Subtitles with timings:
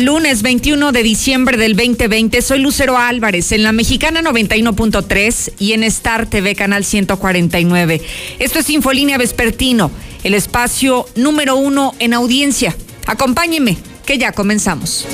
[0.00, 2.42] lunes 21 de diciembre del 2020.
[2.42, 8.02] Soy Lucero Álvarez en la Mexicana 91.3 y en Star TV Canal 149.
[8.38, 9.90] Esto es Infolínea Vespertino,
[10.24, 12.76] el espacio número uno en audiencia.
[13.06, 15.06] Acompáñeme, que ya comenzamos.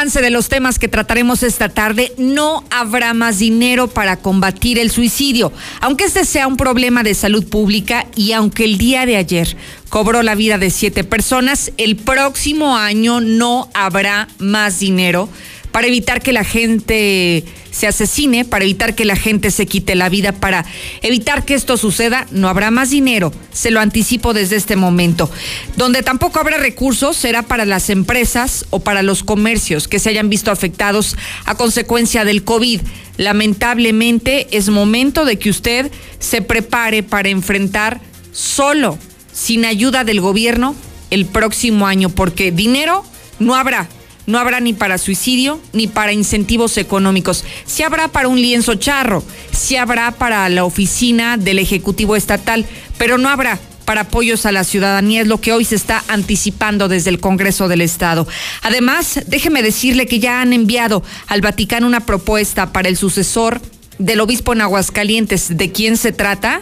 [0.00, 4.90] Avance de los temas que trataremos esta tarde, no habrá más dinero para combatir el
[4.90, 9.58] suicidio, aunque este sea un problema de salud pública y aunque el día de ayer
[9.90, 15.28] cobró la vida de siete personas, el próximo año no habrá más dinero
[15.72, 20.08] para evitar que la gente se asesine, para evitar que la gente se quite la
[20.08, 20.64] vida, para
[21.02, 23.32] evitar que esto suceda, no habrá más dinero.
[23.52, 25.30] Se lo anticipo desde este momento.
[25.76, 30.28] Donde tampoco habrá recursos será para las empresas o para los comercios que se hayan
[30.28, 32.80] visto afectados a consecuencia del COVID.
[33.16, 38.00] Lamentablemente es momento de que usted se prepare para enfrentar
[38.32, 38.98] solo,
[39.32, 40.74] sin ayuda del gobierno,
[41.10, 43.04] el próximo año, porque dinero
[43.38, 43.88] no habrá
[44.30, 47.44] no habrá ni para suicidio ni para incentivos económicos.
[47.66, 52.64] Sí habrá para un lienzo charro, sí habrá para la oficina del Ejecutivo Estatal,
[52.96, 56.86] pero no habrá para apoyos a la ciudadanía, es lo que hoy se está anticipando
[56.86, 58.26] desde el Congreso del Estado.
[58.62, 63.60] Además, déjeme decirle que ya han enviado al Vaticano una propuesta para el sucesor
[63.98, 65.56] del obispo en Aguascalientes.
[65.56, 66.60] ¿De quién se trata?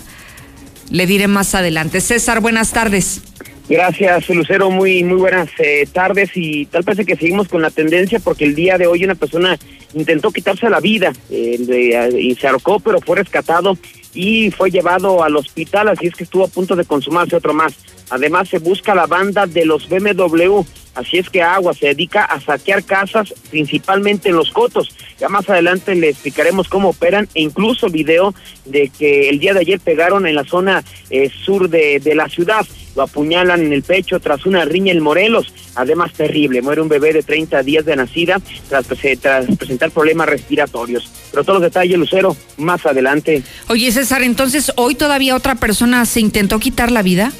[0.91, 2.01] Le diré más adelante.
[2.01, 3.21] César, buenas tardes.
[3.69, 4.71] Gracias, Lucero.
[4.71, 8.55] Muy muy buenas eh, tardes y tal parece que seguimos con la tendencia porque el
[8.55, 9.59] día de hoy una persona
[9.95, 13.77] intentó quitarse la vida eh, y se ahorcó, pero fue rescatado
[14.15, 17.75] y fue llevado al hospital, así es que estuvo a punto de consumarse otro más.
[18.11, 20.63] Además, se busca la banda de los BMW,
[20.99, 24.95] así es que Agua se dedica a saquear casas, principalmente en los cotos.
[25.19, 29.61] Ya más adelante le explicaremos cómo operan e incluso video de que el día de
[29.61, 32.67] ayer pegaron en la zona eh, sur de, de la ciudad
[32.99, 35.53] lo apuñalan en el pecho tras una riña en Morelos.
[35.77, 41.09] Además, terrible, muere un bebé de 30 días de nacida tras, presentar problemas respiratorios.
[41.31, 43.45] Pero todos los detalles, Lucero, más adelante.
[43.69, 47.33] Oye, César, entonces, ¿hoy todavía otra persona se intentó quitar la vida?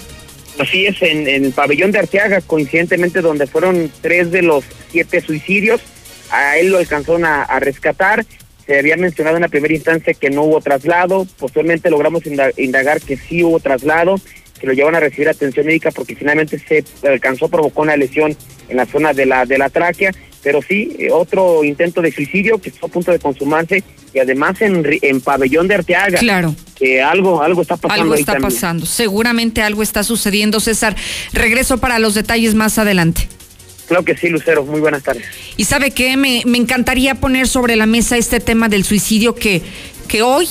[0.59, 5.81] Así es, en, el pabellón de Arteaga, coincidentemente donde fueron tres de los siete suicidios,
[6.31, 8.27] a él lo alcanzaron a, a rescatar.
[8.67, 12.23] Se había mencionado en la primera instancia que no hubo traslado, posteriormente logramos
[12.57, 14.17] indagar que sí hubo traslado
[14.59, 18.37] que lo llevan a recibir atención médica porque finalmente se alcanzó, provocó una lesión
[18.69, 22.59] en la zona de la, de la tráquea, pero sí, eh, otro intento de suicidio
[22.59, 23.83] que está a punto de consumarse
[24.15, 26.19] y además en, en pabellón de Arteaga.
[26.19, 26.55] Claro.
[26.77, 28.03] Que algo, algo está pasando.
[28.03, 30.97] Algo está pasando, seguramente algo está sucediendo, César.
[31.33, 33.29] Regreso para los detalles más adelante.
[33.89, 34.65] Claro que sí, Lucero.
[34.65, 35.25] Muy buenas tardes.
[35.57, 39.63] Y sabe qué, me, me encantaría poner sobre la mesa este tema del suicidio que,
[40.07, 40.47] que hoy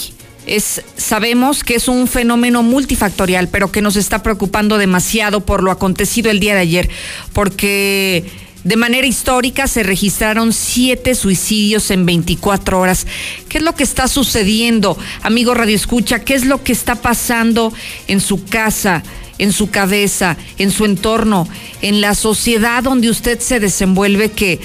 [0.47, 5.71] es, sabemos que es un fenómeno multifactorial, pero que nos está preocupando demasiado por lo
[5.71, 6.89] acontecido el día de ayer,
[7.33, 8.25] porque
[8.67, 13.07] de manera histórica se registraron siete suicidios en 24 horas.
[13.47, 16.19] ¿Qué es lo que está sucediendo, amigo Radio Escucha?
[16.19, 17.71] ¿Qué es lo que está pasando
[18.07, 19.03] en su casa?
[19.39, 21.47] en su cabeza, en su entorno,
[21.83, 24.59] en la sociedad donde usted se desenvuelve que,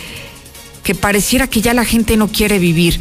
[0.82, 2.98] que pareciera que ya la gente no quiere vivir.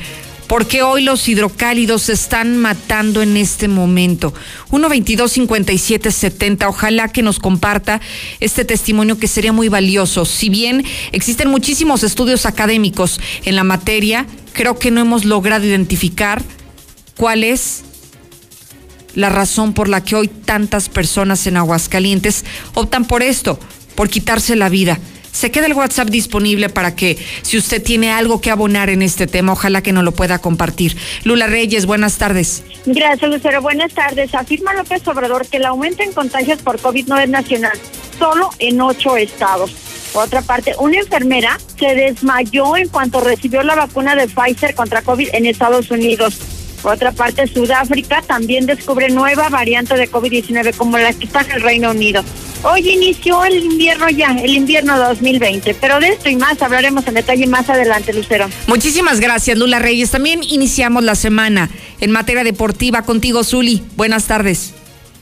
[0.51, 4.33] ¿Por qué hoy los hidrocálidos se están matando en este momento?
[4.71, 6.67] 1-22-57-70.
[6.67, 8.01] Ojalá que nos comparta
[8.41, 10.25] este testimonio que sería muy valioso.
[10.25, 16.43] Si bien existen muchísimos estudios académicos en la materia, creo que no hemos logrado identificar
[17.15, 17.83] cuál es
[19.15, 23.57] la razón por la que hoy tantas personas en Aguascalientes optan por esto,
[23.95, 24.99] por quitarse la vida.
[25.31, 29.27] Se queda el WhatsApp disponible para que si usted tiene algo que abonar en este
[29.27, 30.97] tema, ojalá que nos lo pueda compartir.
[31.23, 32.63] Lula Reyes, buenas tardes.
[32.85, 33.61] Gracias, Lucero.
[33.61, 34.33] Buenas tardes.
[34.35, 37.77] Afirma López Obrador que el aumento en contagios por COVID no es nacional,
[38.19, 39.71] solo en ocho estados.
[40.13, 45.01] Por otra parte, una enfermera se desmayó en cuanto recibió la vacuna de Pfizer contra
[45.01, 46.37] COVID en Estados Unidos.
[46.81, 51.51] Por otra parte, Sudáfrica también descubre nueva variante de COVID-19 como la que está en
[51.51, 52.23] el Reino Unido.
[52.63, 57.15] Hoy inició el invierno ya, el invierno 2020, pero de esto y más hablaremos en
[57.15, 58.47] detalle más adelante, Lucero.
[58.67, 60.11] Muchísimas gracias, Lula Reyes.
[60.11, 61.71] También iniciamos la semana
[62.01, 63.81] en materia deportiva contigo, Zuli.
[63.95, 64.75] Buenas tardes.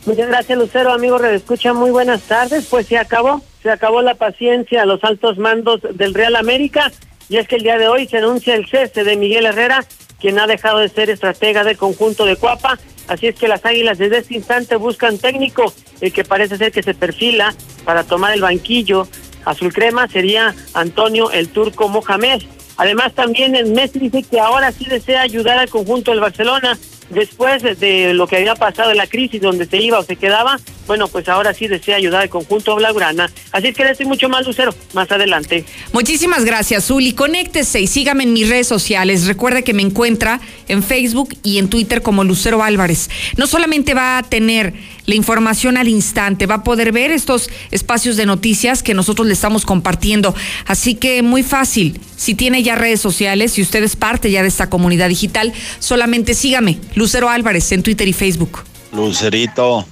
[0.05, 0.91] Muchas gracias, Lucero.
[0.91, 2.65] Amigo Escucha, muy buenas tardes.
[2.65, 6.91] Pues se acabó, se acabó la paciencia a los altos mandos del Real América.
[7.29, 9.85] Y es que el día de hoy se anuncia el cese de Miguel Herrera,
[10.19, 12.77] quien ha dejado de ser estratega del conjunto de Cuapa
[13.09, 16.83] Así es que las Águilas desde este instante buscan técnico, el que parece ser que
[16.83, 19.07] se perfila para tomar el banquillo
[19.45, 22.43] azul crema sería Antonio el Turco Mohamed.
[22.77, 26.77] Además también el Messi dice que ahora sí desea ayudar al conjunto del Barcelona
[27.09, 30.59] después de lo que había pasado en la crisis donde se iba o se quedaba,
[30.89, 33.29] bueno, pues ahora sí desea ayudar al conjunto Blaugrana.
[33.51, 35.63] Así que le estoy mucho más, Lucero, más adelante.
[35.93, 37.13] Muchísimas gracias, Zuli.
[37.13, 39.27] Conéctese y sígame en mis redes sociales.
[39.27, 43.09] Recuerde que me encuentra en Facebook y en Twitter como Lucero Álvarez.
[43.37, 44.73] No solamente va a tener
[45.05, 49.33] la información al instante, va a poder ver estos espacios de noticias que nosotros le
[49.33, 50.35] estamos compartiendo.
[50.65, 54.47] Así que muy fácil, si tiene ya redes sociales, si usted es parte ya de
[54.47, 58.59] esta comunidad digital, solamente sígame, Lucero Álvarez, en Twitter y Facebook.
[58.91, 59.85] Lucerito,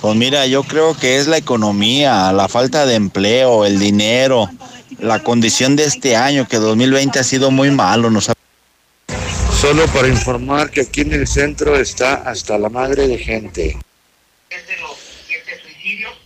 [0.00, 4.48] pues mira, yo creo que es la economía, la falta de empleo, el dinero,
[4.98, 8.10] la condición de este año, que 2020 ha sido muy malo.
[8.10, 8.30] Nos
[9.60, 13.78] Solo para informar que aquí en el centro está hasta la madre de gente.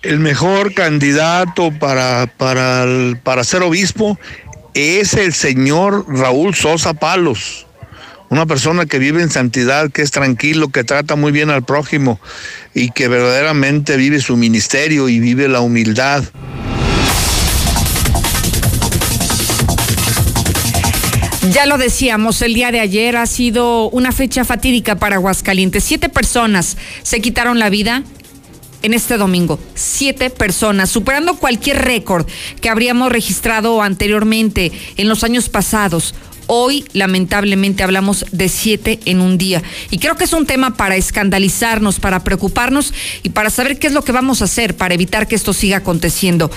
[0.03, 2.87] El mejor candidato para, para,
[3.25, 4.17] para ser obispo
[4.75, 7.67] es el señor Raúl Sosa Palos,
[8.31, 12.21] una persona que vive en santidad, que es tranquilo, que trata muy bien al prójimo
[12.75, 16.25] y que verdaderamente vive su ministerio y vive la humildad.
[21.53, 25.83] Ya lo decíamos, el día de ayer ha sido una fecha fatídica para Aguascalientes.
[25.83, 28.03] Siete personas se quitaron la vida
[28.83, 29.59] en este domingo.
[29.75, 32.27] Siete personas, superando cualquier récord
[32.61, 36.15] que habríamos registrado anteriormente en los años pasados.
[36.51, 39.63] Hoy, lamentablemente, hablamos de siete en un día.
[39.91, 43.93] Y creo que es un tema para escandalizarnos, para preocuparnos y para saber qué es
[43.93, 46.51] lo que vamos a hacer para evitar que esto siga aconteciendo.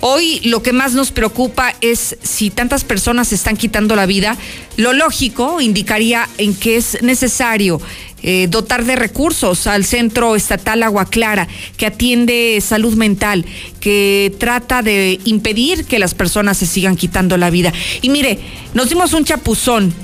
[0.00, 4.36] Hoy lo que más nos preocupa es si tantas personas se están quitando la vida,
[4.76, 7.82] lo lógico indicaría en que es necesario
[8.22, 13.46] eh, dotar de recursos al Centro Estatal Agua Clara, que atiende salud mental,
[13.80, 17.72] que trata de impedir que las personas se sigan quitando la vida.
[18.02, 18.38] Y mire,
[18.74, 19.94] nos dimos un chapuzón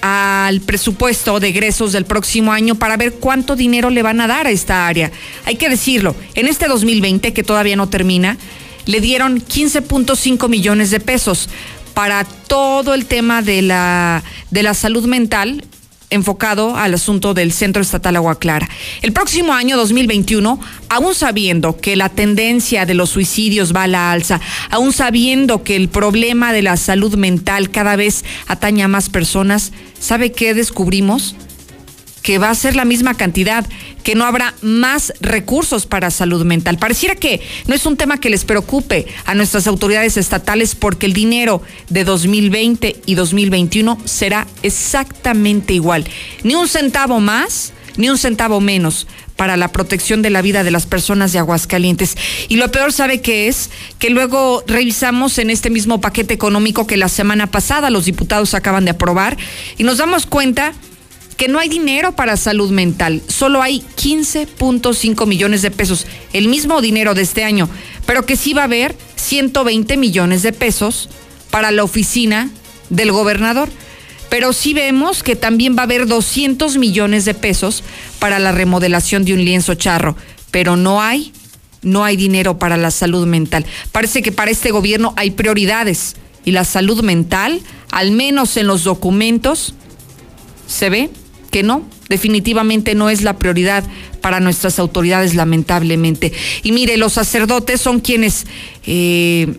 [0.00, 4.46] al presupuesto de egresos del próximo año para ver cuánto dinero le van a dar
[4.46, 5.10] a esta área.
[5.44, 8.36] Hay que decirlo, en este 2020, que todavía no termina,
[8.84, 11.48] le dieron 15.5 millones de pesos
[11.94, 15.64] para todo el tema de la, de la salud mental
[16.10, 18.68] enfocado al asunto del Centro Estatal Agua Clara.
[19.02, 24.12] El próximo año 2021, aún sabiendo que la tendencia de los suicidios va a la
[24.12, 29.08] alza, aún sabiendo que el problema de la salud mental cada vez ataña a más
[29.08, 31.34] personas, ¿sabe qué descubrimos?
[32.26, 33.64] Que va a ser la misma cantidad,
[34.02, 36.76] que no habrá más recursos para salud mental.
[36.76, 41.12] Pareciera que no es un tema que les preocupe a nuestras autoridades estatales porque el
[41.12, 46.04] dinero de 2020 y 2021 será exactamente igual.
[46.42, 49.06] Ni un centavo más, ni un centavo menos
[49.36, 52.16] para la protección de la vida de las personas de Aguascalientes.
[52.48, 53.70] Y lo peor, ¿sabe qué es?
[54.00, 58.84] Que luego revisamos en este mismo paquete económico que la semana pasada los diputados acaban
[58.84, 59.36] de aprobar
[59.78, 60.72] y nos damos cuenta
[61.36, 66.80] que no hay dinero para salud mental, solo hay 15.5 millones de pesos, el mismo
[66.80, 67.68] dinero de este año,
[68.06, 71.08] pero que sí va a haber 120 millones de pesos
[71.50, 72.50] para la oficina
[72.90, 73.68] del gobernador.
[74.28, 77.84] Pero sí vemos que también va a haber 200 millones de pesos
[78.18, 80.16] para la remodelación de un lienzo charro,
[80.50, 81.32] pero no hay,
[81.82, 83.64] no hay dinero para la salud mental.
[83.92, 87.60] Parece que para este gobierno hay prioridades y la salud mental,
[87.92, 89.74] al menos en los documentos,
[90.66, 91.10] se ve
[91.62, 93.84] no, definitivamente no es la prioridad
[94.20, 96.32] para nuestras autoridades, lamentablemente.
[96.62, 98.46] Y mire, los sacerdotes son quienes...
[98.86, 99.58] Eh,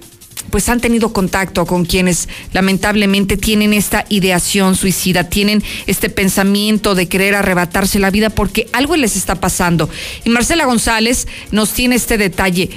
[0.49, 7.07] pues han tenido contacto con quienes lamentablemente tienen esta ideación suicida, tienen este pensamiento de
[7.07, 9.89] querer arrebatarse la vida porque algo les está pasando.
[10.23, 12.69] Y Marcela González nos tiene este detalle.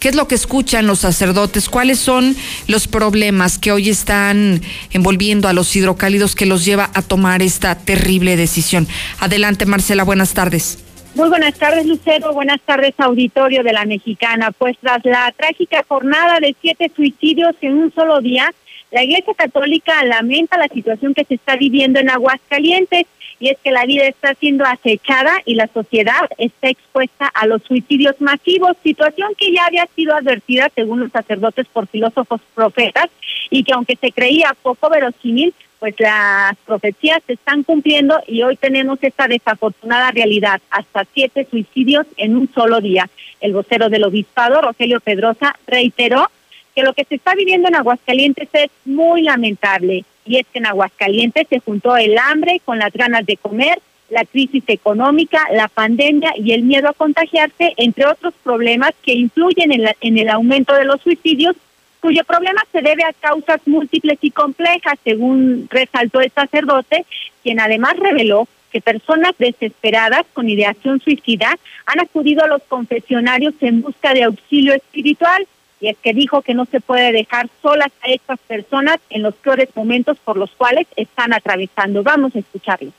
[0.00, 1.68] ¿Qué es lo que escuchan los sacerdotes?
[1.68, 2.36] ¿Cuáles son
[2.68, 4.60] los problemas que hoy están
[4.92, 8.86] envolviendo a los hidrocálidos que los lleva a tomar esta terrible decisión?
[9.18, 10.84] Adelante, Marcela, buenas tardes.
[11.16, 12.32] Muy buenas tardes, Lucero.
[12.32, 14.52] Buenas tardes, auditorio de la Mexicana.
[14.52, 18.54] Pues tras la trágica jornada de siete suicidios en un solo día,
[18.92, 23.06] la Iglesia Católica lamenta la situación que se está viviendo en Aguascalientes
[23.40, 27.62] y es que la vida está siendo acechada y la sociedad está expuesta a los
[27.62, 33.08] suicidios masivos, situación que ya había sido advertida según los sacerdotes por filósofos profetas
[33.50, 38.56] y que aunque se creía poco verosímil, pues las profecías se están cumpliendo y hoy
[38.56, 43.08] tenemos esta desafortunada realidad, hasta siete suicidios en un solo día.
[43.40, 46.28] El vocero del obispado, Rogelio Pedrosa, reiteró
[46.74, 50.66] que lo que se está viviendo en Aguascalientes es muy lamentable y es que en
[50.66, 53.80] Aguascalientes se juntó el hambre con las ganas de comer,
[54.10, 59.72] la crisis económica, la pandemia y el miedo a contagiarse, entre otros problemas que influyen
[59.72, 61.56] en, en el aumento de los suicidios,
[62.00, 67.04] cuyo problema se debe a causas múltiples y complejas, según resaltó el sacerdote,
[67.42, 73.82] quien además reveló que personas desesperadas con ideación suicida han acudido a los confesionarios en
[73.82, 75.46] busca de auxilio espiritual.
[75.80, 79.34] Y es que dijo que no se puede dejar solas a estas personas en los
[79.34, 82.02] peores momentos por los cuales están atravesando.
[82.02, 82.92] Vamos a escucharlo.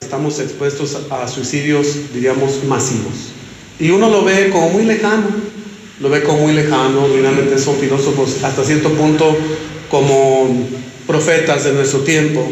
[0.00, 3.32] Estamos expuestos a suicidios, diríamos, masivos.
[3.78, 5.26] Y uno lo ve como muy lejano,
[6.00, 9.36] lo ve como muy lejano, finalmente son filósofos hasta cierto punto
[9.90, 10.48] como
[11.06, 12.46] profetas de nuestro tiempo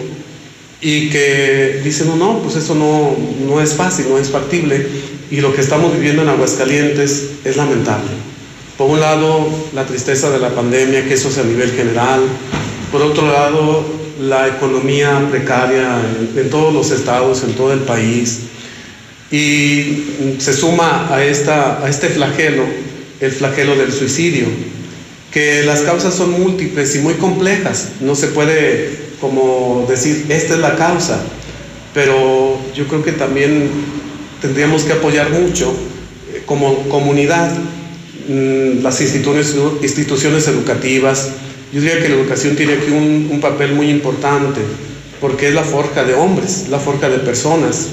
[0.81, 3.17] y que dicen, no, no, pues eso no,
[3.47, 4.87] no es fácil, no es factible
[5.31, 8.11] y lo que estamos viviendo en Aguascalientes es lamentable.
[8.77, 12.21] Por un lado, la tristeza de la pandemia, que eso es a nivel general.
[12.91, 13.85] Por otro lado,
[14.21, 15.97] la economía precaria
[16.37, 18.41] en, todos los estados, en todo el país.
[19.31, 22.65] Y se suma a, esta, a este flagelo,
[23.21, 24.47] el flagelo del suicidio,
[25.31, 27.91] que las causas son múltiples y muy complejas.
[28.01, 31.23] No se puede como decir, esta es la causa,
[31.95, 33.71] pero yo creo que también
[34.43, 35.73] tendríamos que apoyar mucho
[36.33, 37.51] eh, como comunidad
[38.29, 41.33] las instituciones, educativas,
[41.73, 44.61] yo diría que la educación tiene aquí un, papel muy importante,
[45.21, 47.91] porque es la forja de hombres, la forja de personas.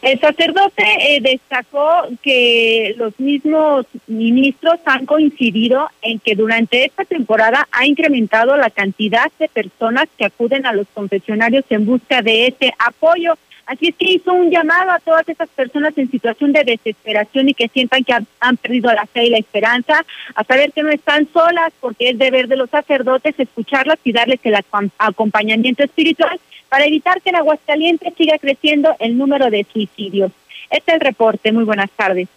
[0.00, 7.66] El sacerdote eh, destacó que los mismos ministros han coincidido en que durante esta temporada
[7.72, 12.72] ha incrementado la cantidad de personas que acuden a los confesionarios en busca de ese
[12.78, 13.34] apoyo.
[13.68, 17.54] Así es que hizo un llamado a todas esas personas en situación de desesperación y
[17.54, 21.28] que sientan que han, perdido la fe y la esperanza, a saber que no están
[21.34, 24.56] solas, porque es deber de los sacerdotes escucharlas y darles el
[24.96, 30.32] acompañamiento espiritual para evitar que en Aguascalientes siga creciendo el número de suicidios.
[30.70, 31.52] Este es el reporte.
[31.52, 32.28] Muy buenas tardes.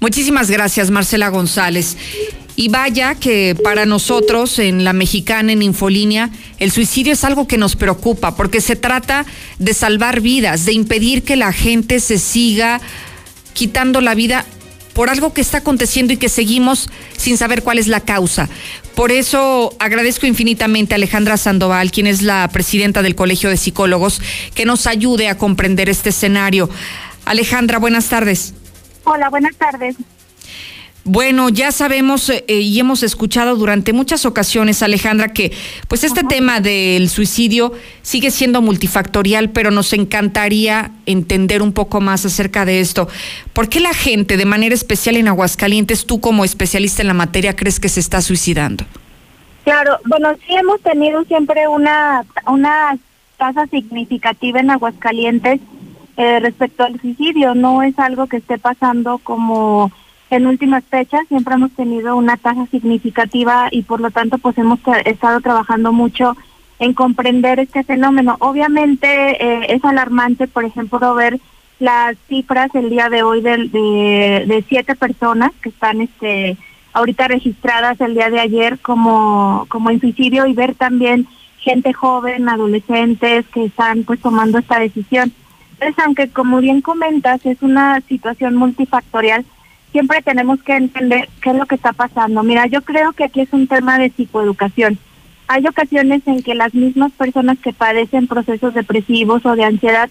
[0.00, 1.96] Muchísimas gracias, Marcela González.
[2.56, 7.58] Y vaya que para nosotros en la mexicana, en Infolínea, el suicidio es algo que
[7.58, 9.24] nos preocupa porque se trata
[9.58, 12.80] de salvar vidas, de impedir que la gente se siga
[13.52, 14.44] quitando la vida
[14.94, 18.48] por algo que está aconteciendo y que seguimos sin saber cuál es la causa.
[18.94, 24.20] Por eso agradezco infinitamente a Alejandra Sandoval, quien es la presidenta del Colegio de Psicólogos,
[24.54, 26.68] que nos ayude a comprender este escenario.
[27.24, 28.54] Alejandra, buenas tardes.
[29.04, 29.96] Hola, buenas tardes.
[31.04, 35.50] Bueno, ya sabemos eh, y hemos escuchado durante muchas ocasiones, Alejandra, que
[35.88, 42.26] pues este tema del suicidio sigue siendo multifactorial, pero nos encantaría entender un poco más
[42.26, 43.08] acerca de esto.
[43.54, 47.56] ¿Por qué la gente, de manera especial en Aguascalientes, tú como especialista en la materia,
[47.56, 48.84] crees que se está suicidando?
[49.64, 52.98] Claro, bueno, sí hemos tenido siempre una, una
[53.38, 55.60] tasa significativa en Aguascalientes
[56.20, 57.54] eh, respecto al suicidio.
[57.54, 59.90] No es algo que esté pasando como
[60.28, 64.78] en últimas fechas siempre hemos tenido una tasa significativa y por lo tanto pues hemos
[65.06, 66.36] estado trabajando mucho
[66.78, 68.36] en comprender este fenómeno.
[68.40, 71.40] Obviamente eh, es alarmante, por ejemplo, ver
[71.78, 73.56] las cifras el día de hoy de,
[74.46, 76.58] de, siete personas que están este
[76.92, 81.26] ahorita registradas el día de ayer como, como suicidio y ver también
[81.60, 85.32] gente joven, adolescentes que están pues tomando esta decisión.
[85.80, 89.46] Entonces, aunque como bien comentas, es una situación multifactorial,
[89.92, 92.42] siempre tenemos que entender qué es lo que está pasando.
[92.42, 94.98] Mira, yo creo que aquí es un tema de psicoeducación.
[95.48, 100.10] Hay ocasiones en que las mismas personas que padecen procesos depresivos o de ansiedad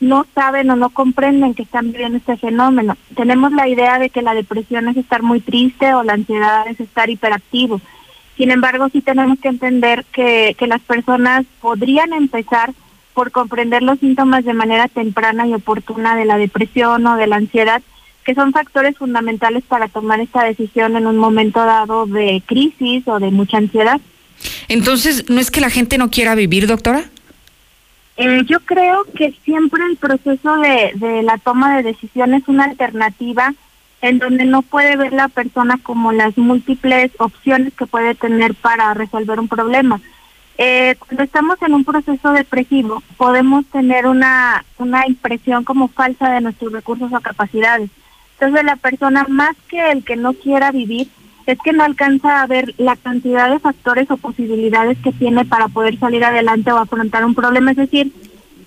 [0.00, 2.96] no saben o no comprenden que están viviendo este fenómeno.
[3.14, 6.80] Tenemos la idea de que la depresión es estar muy triste o la ansiedad es
[6.80, 7.82] estar hiperactivo.
[8.38, 12.72] Sin embargo, sí tenemos que entender que, que las personas podrían empezar
[13.14, 17.36] por comprender los síntomas de manera temprana y oportuna de la depresión o de la
[17.36, 17.82] ansiedad
[18.24, 23.18] que son factores fundamentales para tomar esta decisión en un momento dado de crisis o
[23.18, 24.00] de mucha ansiedad.
[24.68, 27.04] Entonces, ¿no es que la gente no quiera vivir, doctora?
[28.16, 32.64] Eh, yo creo que siempre el proceso de, de la toma de decisiones es una
[32.64, 33.54] alternativa
[34.02, 38.94] en donde no puede ver la persona como las múltiples opciones que puede tener para
[38.94, 40.00] resolver un problema.
[40.62, 46.42] Eh, cuando estamos en un proceso depresivo, podemos tener una, una impresión como falsa de
[46.42, 47.88] nuestros recursos o capacidades.
[48.34, 51.08] Entonces la persona más que el que no quiera vivir
[51.46, 55.68] es que no alcanza a ver la cantidad de factores o posibilidades que tiene para
[55.68, 58.12] poder salir adelante o afrontar un problema, es decir,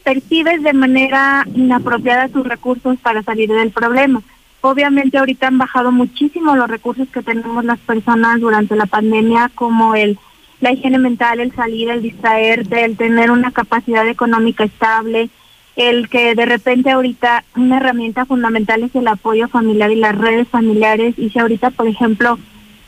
[0.04, 4.24] percibes de manera inapropiada tus recursos para salir del problema.
[4.62, 9.94] Obviamente ahorita han bajado muchísimo los recursos que tenemos las personas durante la pandemia, como
[9.94, 10.18] el
[10.64, 15.30] la higiene mental, el salir, el distraerte, el tener una capacidad económica estable,
[15.76, 20.48] el que de repente ahorita una herramienta fundamental es el apoyo familiar y las redes
[20.48, 22.40] familiares y si ahorita por ejemplo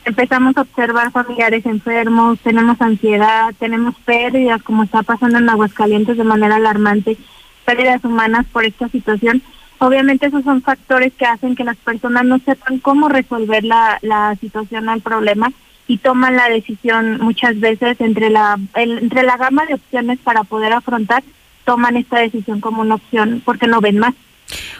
[0.05, 6.23] empezamos a observar familiares enfermos, tenemos ansiedad, tenemos pérdidas como está pasando en Aguascalientes de
[6.23, 7.17] manera alarmante,
[7.65, 9.41] pérdidas humanas por esta situación.
[9.79, 14.33] Obviamente esos son factores que hacen que las personas no sepan cómo resolver la, la
[14.39, 15.51] situación al problema
[15.87, 20.73] y toman la decisión muchas veces entre la entre la gama de opciones para poder
[20.73, 21.23] afrontar
[21.65, 24.13] toman esta decisión como una opción porque no ven más.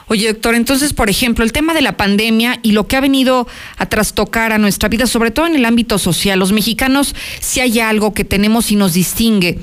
[0.07, 3.47] Oye, doctor, entonces, por ejemplo, el tema de la pandemia y lo que ha venido
[3.77, 7.79] a trastocar a nuestra vida, sobre todo en el ámbito social, los mexicanos, si hay
[7.79, 9.57] algo que tenemos y nos distingue,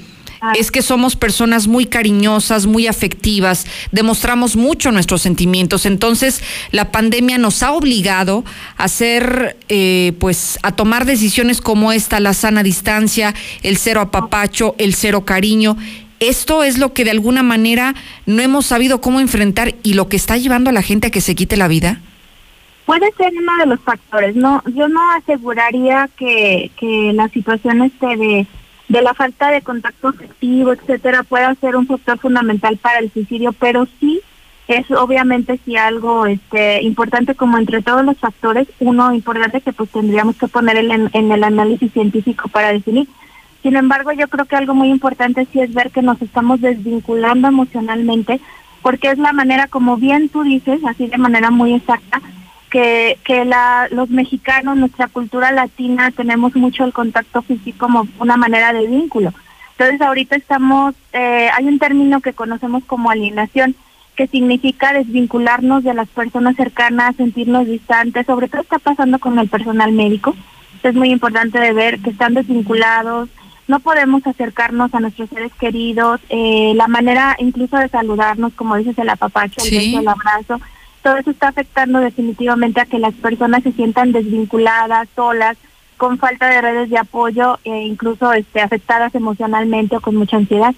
[0.54, 5.86] es que somos personas muy cariñosas, muy afectivas, demostramos mucho nuestros sentimientos.
[5.86, 8.44] Entonces, la pandemia nos ha obligado
[8.76, 14.74] a hacer, eh, pues, a tomar decisiones como esta, la sana distancia, el cero apapacho,
[14.78, 15.76] el cero cariño.
[16.18, 17.94] Esto es lo que de alguna manera
[18.26, 21.20] no hemos sabido cómo enfrentar y lo que está llevando a la gente a que
[21.20, 22.00] se quite la vida.
[22.86, 24.34] Puede ser uno de los factores.
[24.34, 28.46] No, yo no aseguraría que, que la situación esté de
[28.92, 33.54] de la falta de contacto afectivo, etcétera, pueda ser un factor fundamental para el suicidio,
[33.54, 34.20] pero sí
[34.68, 39.88] es obviamente sí algo este importante como entre todos los factores, uno importante que pues
[39.88, 43.08] tendríamos que poner en, en el análisis científico para definir.
[43.62, 47.48] Sin embargo, yo creo que algo muy importante sí es ver que nos estamos desvinculando
[47.48, 48.42] emocionalmente,
[48.82, 52.20] porque es la manera, como bien tú dices, así de manera muy exacta,
[52.72, 58.38] que, que la, los mexicanos, nuestra cultura latina, tenemos mucho el contacto físico como una
[58.38, 59.34] manera de vínculo.
[59.72, 63.76] Entonces ahorita estamos, eh, hay un término que conocemos como alienación,
[64.16, 69.50] que significa desvincularnos de las personas cercanas, sentirnos distantes, sobre todo está pasando con el
[69.50, 70.34] personal médico.
[70.82, 73.28] Es muy importante de ver que están desvinculados,
[73.68, 78.98] no podemos acercarnos a nuestros seres queridos, eh, la manera incluso de saludarnos, como dices,
[78.98, 80.58] el apapacho, el beso, el abrazo,
[81.02, 85.56] todo eso está afectando definitivamente a que las personas se sientan desvinculadas, solas,
[85.96, 90.74] con falta de redes de apoyo e incluso este, afectadas emocionalmente o con mucha ansiedad.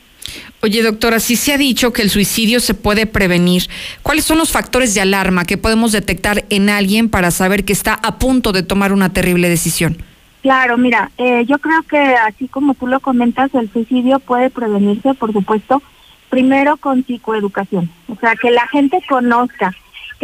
[0.63, 3.65] Oye, doctora, si se ha dicho que el suicidio se puede prevenir,
[4.03, 7.95] ¿cuáles son los factores de alarma que podemos detectar en alguien para saber que está
[7.95, 9.97] a punto de tomar una terrible decisión?
[10.43, 15.15] Claro, mira, eh, yo creo que así como tú lo comentas, el suicidio puede prevenirse,
[15.15, 15.83] por supuesto,
[16.29, 19.75] primero con psicoeducación, o sea, que la gente conozca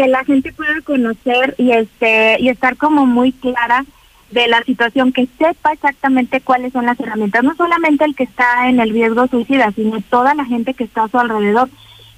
[0.00, 3.84] que la gente pueda conocer y este y estar como muy clara
[4.30, 8.68] de la situación, que sepa exactamente cuáles son las herramientas, no solamente el que está
[8.70, 11.68] en el riesgo suicida, sino toda la gente que está a su alrededor.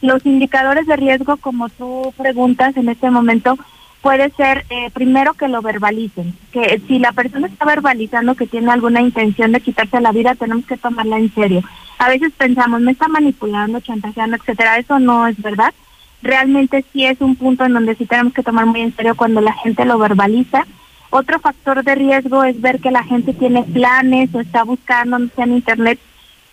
[0.00, 3.58] Los indicadores de riesgo, como tú preguntas en este momento,
[4.00, 8.70] puede ser eh, primero que lo verbalicen, que si la persona está verbalizando que tiene
[8.70, 11.62] alguna intención de quitarse la vida, tenemos que tomarla en serio.
[11.98, 15.74] A veces pensamos, me está manipulando, chantajeando, etcétera, eso no es verdad
[16.22, 19.40] realmente sí es un punto en donde sí tenemos que tomar muy en serio cuando
[19.40, 20.66] la gente lo verbaliza.
[21.10, 25.28] Otro factor de riesgo es ver que la gente tiene planes o está buscando, no
[25.34, 25.98] sé, en internet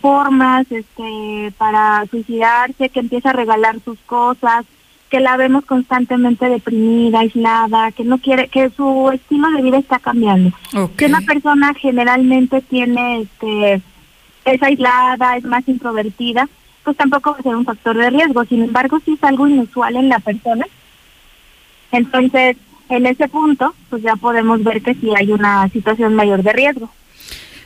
[0.01, 4.65] formas este, para suicidarse, que empieza a regalar sus cosas,
[5.10, 9.99] que la vemos constantemente deprimida, aislada, que no quiere, que su estilo de vida está
[9.99, 10.55] cambiando.
[10.95, 13.82] Que una persona generalmente tiene, este,
[14.45, 16.47] es aislada, es más introvertida,
[16.89, 18.43] pues tampoco va a ser un factor de riesgo.
[18.45, 20.65] Sin embargo, si es algo inusual en la persona,
[21.91, 22.58] entonces
[22.89, 26.89] en ese punto, pues ya podemos ver que sí hay una situación mayor de riesgo.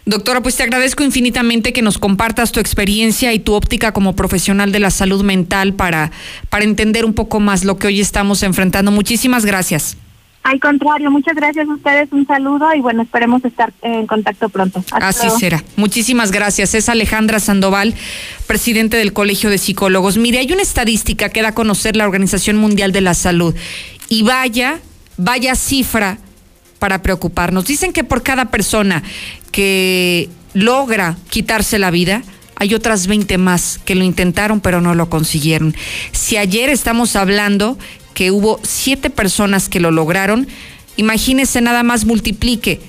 [0.05, 4.73] Doctora, pues te agradezco infinitamente que nos compartas tu experiencia y tu óptica como profesional
[4.73, 6.11] de la salud mental para,
[6.49, 8.91] para entender un poco más lo que hoy estamos enfrentando.
[8.91, 9.95] Muchísimas gracias.
[10.43, 14.83] Al contrario, muchas gracias a ustedes, un saludo y bueno, esperemos estar en contacto pronto.
[14.91, 15.63] Así será.
[15.77, 16.75] Muchísimas gracias.
[16.75, 17.95] Es Alejandra Sandoval,
[18.45, 20.17] presidente del Colegio de Psicólogos.
[20.17, 23.55] Mire, hay una estadística que da a conocer la Organización Mundial de la Salud
[24.09, 24.79] y vaya,
[25.15, 26.17] vaya cifra
[26.77, 27.65] para preocuparnos.
[27.65, 29.01] Dicen que por cada persona
[29.51, 32.21] que logra quitarse la vida,
[32.55, 35.73] hay otras 20 más que lo intentaron pero no lo consiguieron.
[36.11, 37.77] Si ayer estamos hablando
[38.13, 40.47] que hubo siete personas que lo lograron,
[40.97, 42.79] imagínese nada más multiplique.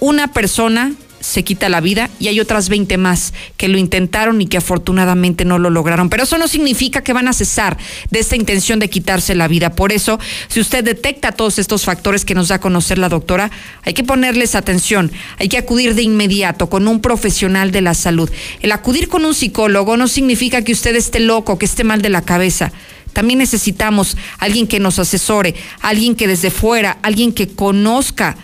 [0.00, 4.46] Una persona se quita la vida y hay otras 20 más que lo intentaron y
[4.46, 6.08] que afortunadamente no lo lograron.
[6.08, 7.76] Pero eso no significa que van a cesar
[8.10, 9.70] de esta intención de quitarse la vida.
[9.74, 13.50] Por eso, si usted detecta todos estos factores que nos da a conocer la doctora,
[13.82, 18.30] hay que ponerles atención, hay que acudir de inmediato con un profesional de la salud.
[18.62, 22.08] El acudir con un psicólogo no significa que usted esté loco, que esté mal de
[22.08, 22.72] la cabeza.
[23.12, 28.36] También necesitamos alguien que nos asesore, alguien que desde fuera, alguien que conozca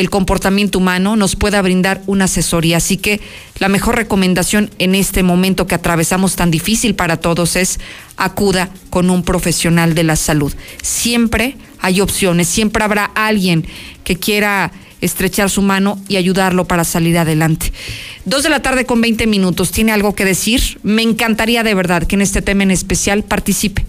[0.00, 2.78] el comportamiento humano nos pueda brindar una asesoría.
[2.78, 3.20] Así que
[3.58, 7.78] la mejor recomendación en este momento que atravesamos tan difícil para todos es
[8.16, 10.54] acuda con un profesional de la salud.
[10.82, 13.66] Siempre hay opciones, siempre habrá alguien
[14.02, 17.72] que quiera estrechar su mano y ayudarlo para salir adelante.
[18.24, 19.70] Dos de la tarde con 20 minutos.
[19.72, 20.78] ¿Tiene algo que decir?
[20.82, 23.84] Me encantaría de verdad que en este tema en especial participe.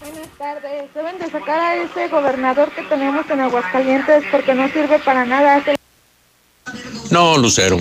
[0.00, 0.94] Buenas tardes.
[0.94, 5.62] Deben de sacar a ese gobernador que tenemos en Aguascalientes porque no sirve para nada.
[7.10, 7.80] No, Lucero.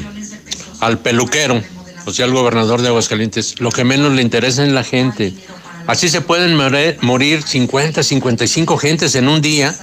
[0.80, 1.62] Al peluquero,
[2.06, 5.34] o sea, al gobernador de Aguascalientes, lo que menos le interesa es la gente.
[5.88, 6.56] Así se pueden
[7.02, 9.76] morir 50, 55 gentes en un día,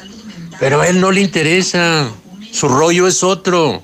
[0.61, 2.13] pero a él no le interesa.
[2.53, 3.83] Su rollo es otro.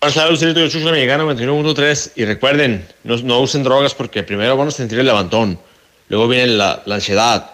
[0.00, 4.68] Hola, Lucerito, yo soy mexicano 21.3 y recuerden, no, no, usen drogas porque primero van
[4.68, 5.58] a sentir el levantón,
[6.10, 7.50] luego viene la, la ansiedad,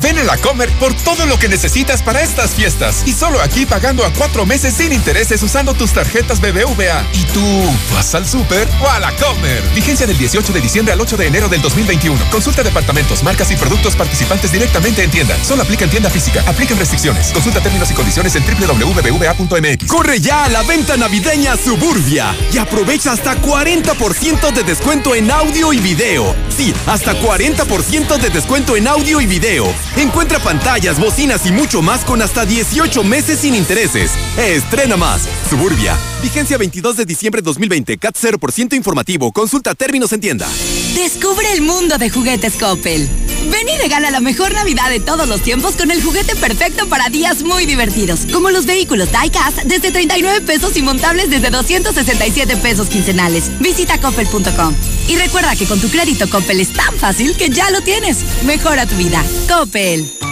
[0.02, 3.02] Ven a la Comer por todo lo que necesitas para estas fiestas.
[3.06, 7.06] Y solo aquí pagando a cuatro meses sin intereses usando tus tarjetas BBVA.
[7.12, 9.62] ¿Y tú vas al súper o a la Comer?
[9.74, 12.18] Vigencia del 18 de diciembre al 8 de enero del 2021.
[12.30, 15.36] Consulta departamentos, marcas y productos participantes directamente en tienda.
[15.44, 16.42] Solo aplica en tienda física.
[16.46, 17.32] Apliquen restricciones.
[17.32, 19.86] Consulta términos y condiciones en www.bbva.mx.
[19.86, 25.72] Corre ya a la venta navideña Suburbia y aprovecha hasta 40% de descuento en audio
[25.72, 26.34] y video.
[26.48, 29.72] Sí, hasta 40% de descuento en audio y video.
[29.96, 34.12] Encuentra pantallas, bocinas y mucho más con hasta 18 meses sin intereses.
[34.38, 35.28] Estrena más.
[35.50, 35.96] Suburbia.
[36.22, 37.98] Vigencia 22 de diciembre 2020.
[37.98, 39.32] CAT 0% informativo.
[39.32, 40.48] Consulta términos en tienda.
[40.94, 43.08] Descubre el mundo de juguetes Coppel.
[43.50, 47.08] Ven y regala la mejor Navidad de todos los tiempos con el juguete perfecto para
[47.08, 52.88] días muy divertidos, como los vehículos Diecast desde 39 pesos y montables desde 267 pesos
[52.88, 53.50] quincenales.
[53.60, 54.74] Visita coppel.com.
[55.08, 58.18] Y recuerda que con tu crédito Coppel es tan fácil que ya lo tienes.
[58.44, 59.22] Mejora tu vida.
[59.48, 60.31] Coppel.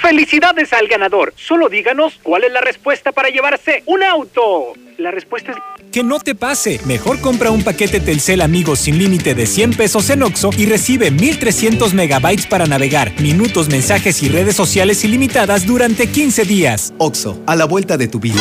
[0.00, 1.34] ¡Felicidades al ganador!
[1.36, 4.72] Solo díganos cuál es la respuesta para llevarse un auto.
[4.96, 5.58] La respuesta es...
[5.92, 6.80] Que no te pase.
[6.84, 11.10] Mejor compra un paquete Telcel Amigos sin límite de 100 pesos en Oxo y recibe
[11.10, 16.92] 1300 megabytes para navegar, minutos, mensajes y redes sociales ilimitadas durante 15 días.
[16.98, 18.40] Oxo, a la vuelta de tu vida.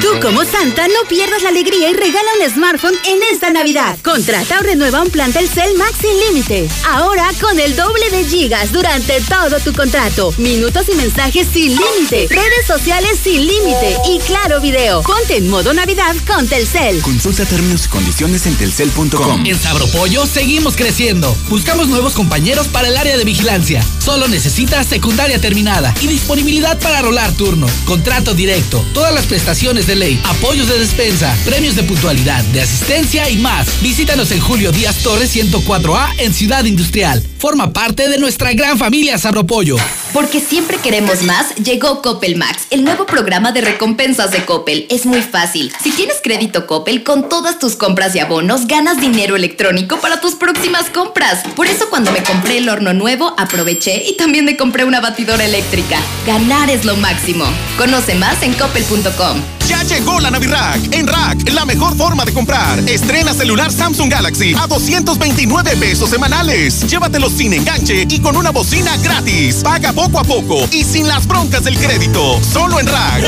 [0.00, 3.96] Tú como Santa no pierdas la alegría y regala un smartphone en esta Navidad.
[4.02, 6.68] Contrata o renueva un plan Telcel Max sin límite.
[6.84, 10.34] Ahora con el doble de gigas durante todo tu contrato.
[10.38, 12.26] Minutos y mensajes sin límite.
[12.28, 13.96] Redes sociales sin límite.
[14.08, 15.02] Y claro video.
[15.02, 16.87] Ponte en modo Navidad con Telcel.
[16.96, 19.44] Consulta términos y condiciones en telcel.com.
[19.44, 21.36] En Sabropollo seguimos creciendo.
[21.50, 23.84] Buscamos nuevos compañeros para el área de vigilancia.
[23.98, 27.66] Solo necesitas secundaria terminada y disponibilidad para rolar turno.
[27.84, 33.28] Contrato directo, todas las prestaciones de ley, apoyos de despensa, premios de puntualidad, de asistencia
[33.28, 33.82] y más.
[33.82, 37.22] Visítanos en Julio Díaz Torres 104A en Ciudad Industrial.
[37.38, 39.76] Forma parte de nuestra gran familia Sabropollo.
[40.14, 44.86] Porque siempre queremos más, llegó Coppel Max, el nuevo programa de recompensas de Coppel.
[44.88, 45.70] Es muy fácil.
[45.82, 50.34] Si tienes crédito Coppel, con todas tus compras y abonos ganas dinero electrónico para tus
[50.34, 51.42] próximas compras.
[51.54, 55.44] Por eso cuando me compré el horno nuevo, aproveché y también me compré una batidora
[55.44, 55.98] eléctrica.
[56.26, 57.44] Ganar es lo máximo.
[57.76, 59.57] Conoce más en coppel.com.
[59.68, 60.94] Ya llegó la Navirack.
[60.94, 62.78] En Rack, la mejor forma de comprar.
[62.88, 66.88] Estrena celular Samsung Galaxy a 229 pesos semanales.
[66.88, 69.56] Llévatelo sin enganche y con una bocina gratis.
[69.56, 72.40] Paga poco a poco y sin las broncas del crédito.
[72.42, 73.24] Solo en Rack.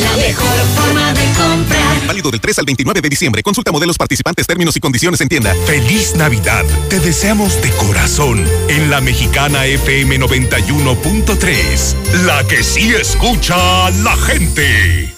[0.00, 2.06] la mejor forma de comprar.
[2.06, 3.42] Válido del 3 al 29 de diciembre.
[3.42, 5.54] Consulta modelos participantes, términos y condiciones en tienda.
[5.66, 6.64] Feliz Navidad.
[6.88, 12.24] Te deseamos de corazón en la mexicana FM 91.3.
[12.24, 15.17] La que sí escucha a la gente.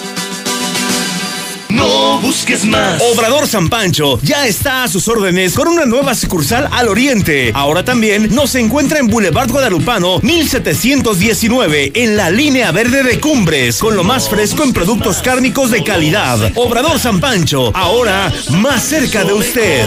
[1.71, 3.01] No busques más.
[3.01, 7.51] Obrador San Pancho ya está a sus órdenes con una nueva sucursal al oriente.
[7.53, 13.95] Ahora también nos encuentra en Boulevard Guadalupano 1719 en la línea verde de Cumbres con
[13.95, 16.51] lo más fresco en productos cárnicos de calidad.
[16.55, 19.85] Obrador San Pancho, ahora más cerca de usted.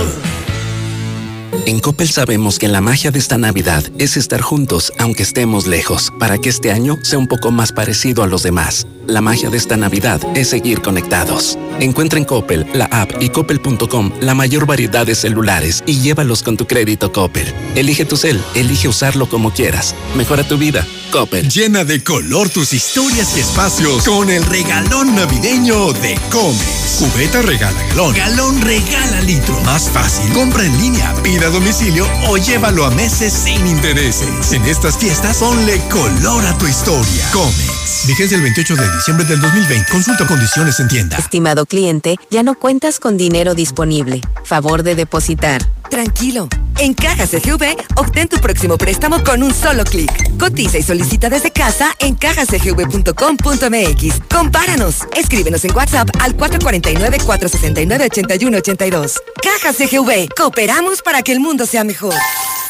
[1.67, 6.13] En Coppel sabemos que la magia de esta Navidad es estar juntos aunque estemos lejos,
[6.19, 8.87] para que este año sea un poco más parecido a los demás.
[9.07, 11.59] La magia de esta Navidad es seguir conectados.
[11.81, 16.57] Encuentra en Coppel, la app y coppel.com la mayor variedad de celulares y llévalos con
[16.57, 17.53] tu crédito Coppel.
[17.75, 19.95] Elige tu cel, elige usarlo como quieras.
[20.17, 20.87] Mejora tu vida.
[21.11, 21.49] Coppel.
[21.49, 26.97] Llena de color tus historias y espacios con el regalón navideño de Comex.
[26.99, 28.15] Cubeta regala galón.
[28.15, 29.61] Galón regala litro.
[29.63, 30.33] Más fácil.
[30.33, 34.53] Compra en línea, pida a domicilio o llévalo a meses sin intereses.
[34.53, 37.31] En estas fiestas, ponle color a tu historia.
[37.33, 37.74] Comex.
[38.07, 39.91] Vigencia el 28 de diciembre del 2020.
[39.91, 41.17] Consulta condiciones en tienda.
[41.17, 44.21] Estimado cliente, ya no cuentas con dinero disponible.
[44.45, 45.65] Favor de depositar.
[45.91, 46.49] Tranquilo.
[46.79, 50.11] En Caja CGV, obtén tu próximo préstamo con un solo clic.
[50.39, 54.21] Cotiza y solicita desde casa en cajacgv.com.mx.
[54.29, 54.99] Compáranos.
[55.17, 59.21] Escríbenos en WhatsApp al 449-469-8182.
[59.43, 60.29] Caja CGV.
[60.37, 62.15] Cooperamos para que el mundo sea mejor.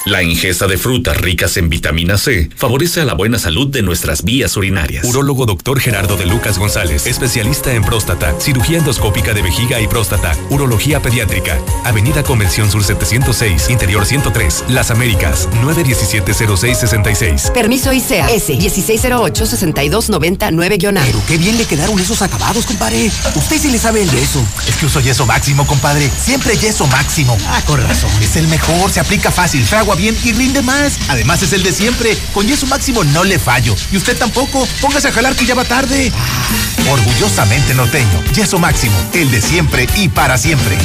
[0.07, 4.23] La ingesta de frutas ricas en vitamina C favorece a la buena salud de nuestras
[4.23, 5.03] vías urinarias.
[5.07, 10.37] Urólogo doctor Gerardo de Lucas González, especialista en próstata, cirugía endoscópica de vejiga y próstata,
[10.51, 11.59] urología pediátrica.
[11.85, 17.51] Avenida Convención Sur 706, Interior 103, Las Américas, 917-0666.
[17.53, 21.03] Permiso ICEA S 1608-6299-A.
[21.03, 23.11] Pero qué bien le quedaron esos acabados, compadre.
[23.37, 24.47] Usted sí le sabe el yeso.
[24.69, 26.11] Es que uso yeso máximo, compadre.
[26.11, 27.38] Siempre yeso máximo.
[27.49, 28.11] Ah, con razón.
[28.21, 30.98] Es el mejor, se aplica fácil, fragua bien y rinde más.
[31.09, 32.16] Además es el de siempre.
[32.33, 33.74] Con yeso máximo no le fallo.
[33.92, 34.66] Y usted tampoco.
[34.80, 36.12] Póngase a jalar que ya va tarde.
[36.90, 38.22] Orgullosamente norteño.
[38.35, 38.94] Yeso máximo.
[39.12, 40.76] El de siempre y para siempre.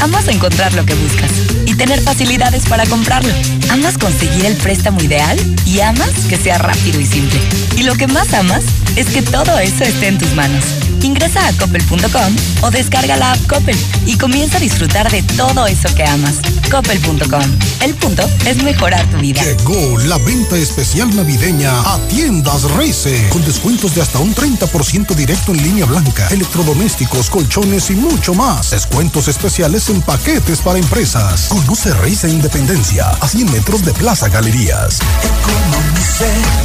[0.00, 1.30] Amas encontrar lo que buscas
[1.66, 3.32] y tener facilidades para comprarlo.
[3.70, 7.40] Amas conseguir el préstamo ideal y amas que sea rápido y simple.
[7.76, 8.64] Y lo que más amas
[8.96, 10.64] es que todo eso esté en tus manos.
[11.02, 15.88] Ingresa a coppel.com o descarga la app Coppel y comienza a disfrutar de todo eso
[15.94, 16.36] que amas.
[16.70, 17.42] Coppel.com.
[17.80, 19.42] El punto es mejorar tu vida.
[19.42, 25.52] Llegó la venta especial navideña a Tiendas Reise con descuentos de hasta un 30% directo
[25.52, 28.70] en línea blanca, electrodomésticos, colchones y mucho más.
[28.70, 31.46] Descuentos especiales en paquetes para empresas.
[31.48, 34.98] Conoce Reise Independencia a 100 metros de Plaza Galerías.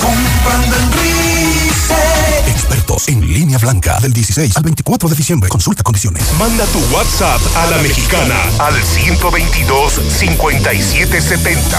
[0.02, 1.73] comprando en
[2.48, 5.50] Expertos en línea blanca del 16 al 24 de diciembre.
[5.50, 6.24] Consulta condiciones.
[6.40, 11.78] Manda tu WhatsApp a la mexicana al 122 5770.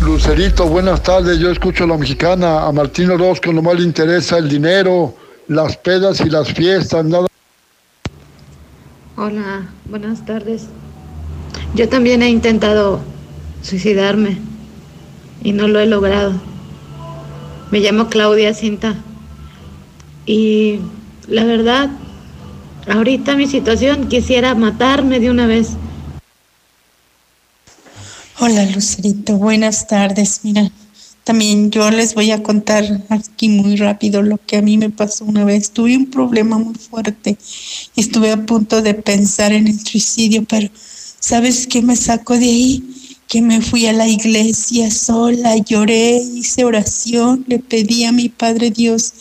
[0.00, 1.38] Lucerito, buenas tardes.
[1.38, 2.66] Yo escucho a la mexicana.
[2.66, 5.14] A Martín Orozco más le interesa el dinero,
[5.48, 7.26] las pedas y las fiestas, nada.
[9.16, 10.66] Hola, buenas tardes.
[11.74, 13.00] Yo también he intentado
[13.62, 14.38] suicidarme
[15.42, 16.34] y no lo he logrado.
[17.74, 18.94] Me llamo Claudia Cinta
[20.26, 20.78] y
[21.26, 21.90] la verdad,
[22.86, 25.70] ahorita mi situación quisiera matarme de una vez.
[28.38, 30.42] Hola Lucerito, buenas tardes.
[30.44, 30.70] Mira,
[31.24, 35.24] también yo les voy a contar aquí muy rápido lo que a mí me pasó
[35.24, 35.72] una vez.
[35.72, 37.36] Tuve un problema muy fuerte.
[37.96, 40.70] Estuve a punto de pensar en el suicidio, pero
[41.18, 43.03] ¿sabes qué me sacó de ahí?
[43.28, 48.70] Que me fui a la iglesia sola, lloré, hice oración, le pedí a mi Padre
[48.70, 49.12] Dios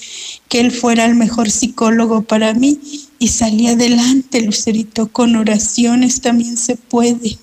[0.50, 2.80] que Él fuera el mejor psicólogo para mí
[3.18, 5.08] y salí adelante, Lucerito.
[5.08, 7.38] Con oraciones también se puede.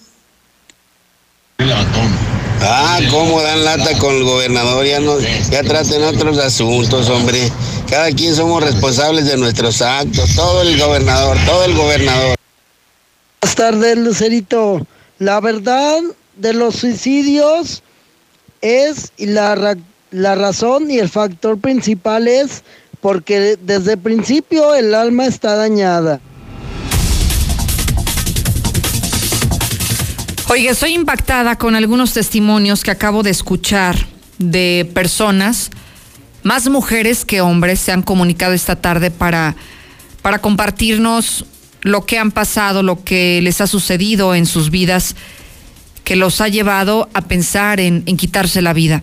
[2.63, 7.51] Ah, cómo dan lata con el gobernador, ya, no, ya traten otros asuntos, hombre.
[7.89, 12.37] Cada quien somos responsables de nuestros actos, todo el gobernador, todo el gobernador.
[13.41, 14.87] Buenas tardes, Lucerito.
[15.19, 16.01] La verdad
[16.41, 17.83] de los suicidios
[18.61, 19.77] es, la,
[20.11, 22.63] la razón y el factor principal es
[23.01, 26.21] porque desde el principio el alma está dañada.
[30.49, 33.97] Oiga, estoy impactada con algunos testimonios que acabo de escuchar
[34.39, 35.71] de personas,
[36.43, 39.55] más mujeres que hombres, se han comunicado esta tarde para,
[40.23, 41.45] para compartirnos
[41.83, 45.15] lo que han pasado, lo que les ha sucedido en sus vidas,
[46.05, 49.03] que los ha llevado a pensar en, en quitarse la vida.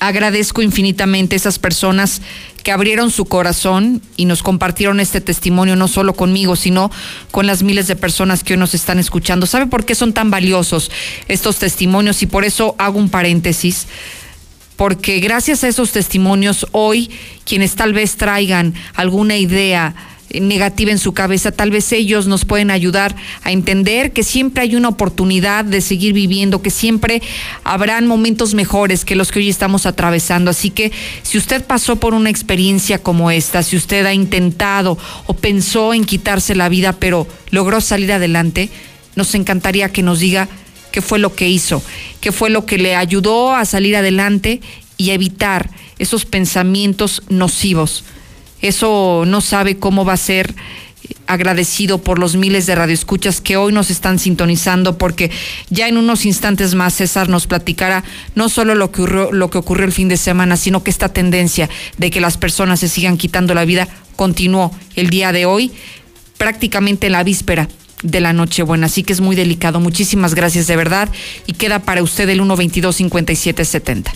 [0.00, 2.22] Agradezco infinitamente a esas personas
[2.62, 6.90] que abrieron su corazón y nos compartieron este testimonio no solo conmigo, sino
[7.30, 9.46] con las miles de personas que hoy nos están escuchando.
[9.46, 10.90] ¿Sabe por qué son tan valiosos
[11.26, 12.22] estos testimonios?
[12.22, 13.88] Y por eso hago un paréntesis
[14.76, 17.10] porque gracias a esos testimonios hoy
[17.44, 19.96] quienes tal vez traigan alguna idea
[20.32, 24.76] negativa en su cabeza, tal vez ellos nos pueden ayudar a entender que siempre hay
[24.76, 27.22] una oportunidad de seguir viviendo, que siempre
[27.64, 30.50] habrán momentos mejores que los que hoy estamos atravesando.
[30.50, 35.34] Así que si usted pasó por una experiencia como esta, si usted ha intentado o
[35.34, 38.68] pensó en quitarse la vida, pero logró salir adelante,
[39.16, 40.48] nos encantaría que nos diga
[40.92, 41.82] qué fue lo que hizo,
[42.20, 44.60] qué fue lo que le ayudó a salir adelante
[44.96, 48.04] y evitar esos pensamientos nocivos
[48.60, 50.54] eso no sabe cómo va a ser
[51.26, 55.30] agradecido por los miles de radioescuchas que hoy nos están sintonizando, porque
[55.70, 59.84] ya en unos instantes más César nos platicará no solo lo que ocurrió, lo que
[59.84, 61.68] el fin de semana, sino que esta tendencia
[61.98, 65.72] de que las personas se sigan quitando la vida continuó el día de hoy,
[66.38, 67.68] prácticamente en la víspera
[68.02, 68.86] de la Nochebuena.
[68.86, 69.80] Así que es muy delicado.
[69.80, 71.08] Muchísimas gracias de verdad
[71.46, 74.12] y queda para usted el 122 5770.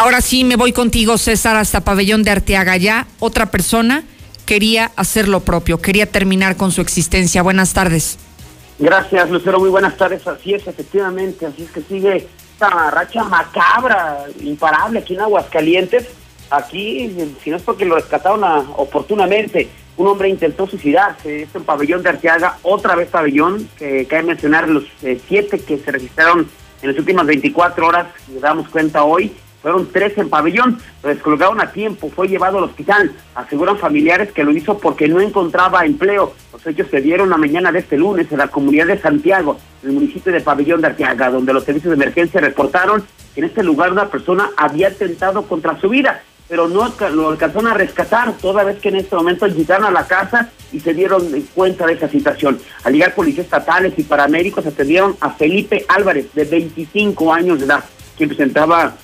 [0.00, 2.74] Ahora sí me voy contigo, César, hasta Pabellón de Arteaga.
[2.78, 4.02] Ya otra persona
[4.46, 7.42] quería hacer lo propio, quería terminar con su existencia.
[7.42, 8.18] Buenas tardes.
[8.78, 9.60] Gracias, Lucero.
[9.60, 10.26] Muy buenas tardes.
[10.26, 11.44] Así es, efectivamente.
[11.44, 16.06] Así es que sigue esta racha macabra, imparable aquí en Aguascalientes.
[16.48, 18.42] Aquí, si no es porque lo rescataron
[18.78, 21.46] oportunamente, un hombre intentó suicidarse.
[21.52, 25.92] En Pabellón de Arteaga, otra vez Pabellón, que cabe mencionar los eh, siete que se
[25.92, 26.48] registraron
[26.80, 29.30] en las últimas 24 horas, nos damos cuenta hoy.
[29.62, 33.12] Fueron tres en pabellón, lo descolgaron a tiempo, fue llevado al hospital.
[33.34, 36.32] Aseguran familiares que lo hizo porque no encontraba empleo.
[36.52, 39.90] Los hechos se dieron la mañana de este lunes en la comunidad de Santiago, en
[39.90, 43.04] el municipio de Pabellón de Arteaga, donde los servicios de emergencia reportaron
[43.34, 47.70] que en este lugar una persona había atentado contra su vida, pero no lo alcanzaron
[47.70, 51.22] a rescatar, toda vez que en este momento llegaron a la casa y se dieron
[51.54, 52.58] cuenta de esa situación.
[52.82, 57.84] Al llegar policías estatales y paramédicos atendieron a Felipe Álvarez, de 25 años de edad,
[58.16, 58.96] quien presentaba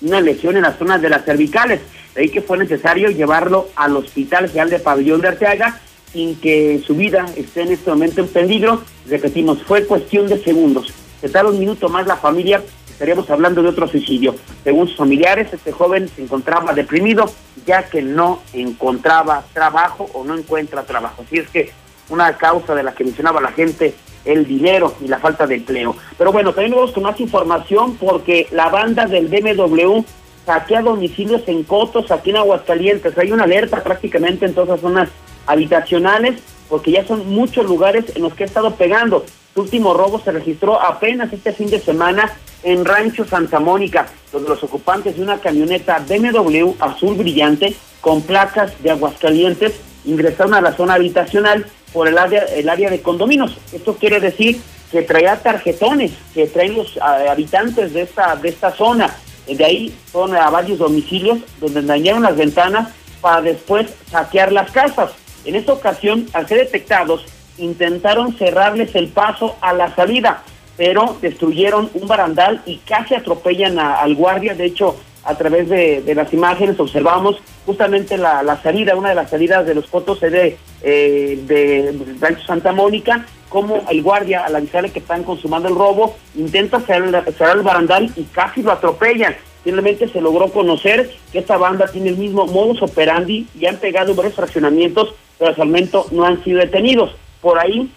[0.00, 1.80] una lesión en las zonas de las cervicales.
[2.14, 5.80] De ahí que fue necesario llevarlo al Hospital General de Pabellón de Arteaga
[6.12, 8.82] sin que su vida esté en este momento en peligro.
[9.08, 10.92] Repetimos, fue cuestión de segundos.
[11.20, 12.62] Se tarda un minuto más la familia
[12.98, 14.34] estaríamos hablando de otro suicidio.
[14.64, 17.30] Según sus familiares, este joven se encontraba deprimido
[17.64, 21.22] ya que no encontraba trabajo o no encuentra trabajo.
[21.24, 21.70] Así es que
[22.08, 23.94] una causa de la que mencionaba la gente,
[24.24, 25.96] el dinero y la falta de empleo.
[26.16, 30.02] Pero bueno, también vamos con más información porque la banda del BMW
[30.44, 33.16] saquea domicilios en Cotos, aquí en Aguascalientes.
[33.18, 35.08] Hay una alerta prácticamente en todas las zonas
[35.46, 39.24] habitacionales porque ya son muchos lugares en los que ha estado pegando.
[39.54, 44.48] Su último robo se registró apenas este fin de semana en Rancho Santa Mónica, donde
[44.48, 50.72] los ocupantes de una camioneta BMW azul brillante con placas de Aguascalientes ingresaron a la
[50.72, 53.56] zona habitacional por el área, el área de condominios.
[53.72, 54.60] Esto quiere decir
[54.90, 59.14] que traía tarjetones que traen los eh, habitantes de esta, de esta zona.
[59.46, 62.88] De ahí fueron a varios domicilios donde dañaron las ventanas
[63.20, 65.12] para después saquear las casas.
[65.44, 67.24] En esta ocasión, al ser detectados,
[67.56, 70.42] intentaron cerrarles el paso a la salida,
[70.76, 74.54] pero destruyeron un barandal y casi atropellan al guardia.
[74.54, 74.96] De hecho,
[75.28, 79.86] a través de, las imágenes observamos justamente la, salida, una de las salidas de los
[79.86, 85.68] fotos de, eh, de Rancho Santa Mónica, como el guardia, al avisarle que están consumando
[85.68, 89.36] el robo, intenta cerrar, el barandal y casi lo atropellan.
[89.64, 94.14] Finalmente se logró conocer que esta banda tiene el mismo modus operandi y han pegado
[94.14, 97.14] varios fraccionamientos, pero hasta el momento no han sido detenidos.
[97.42, 97.92] Por ahí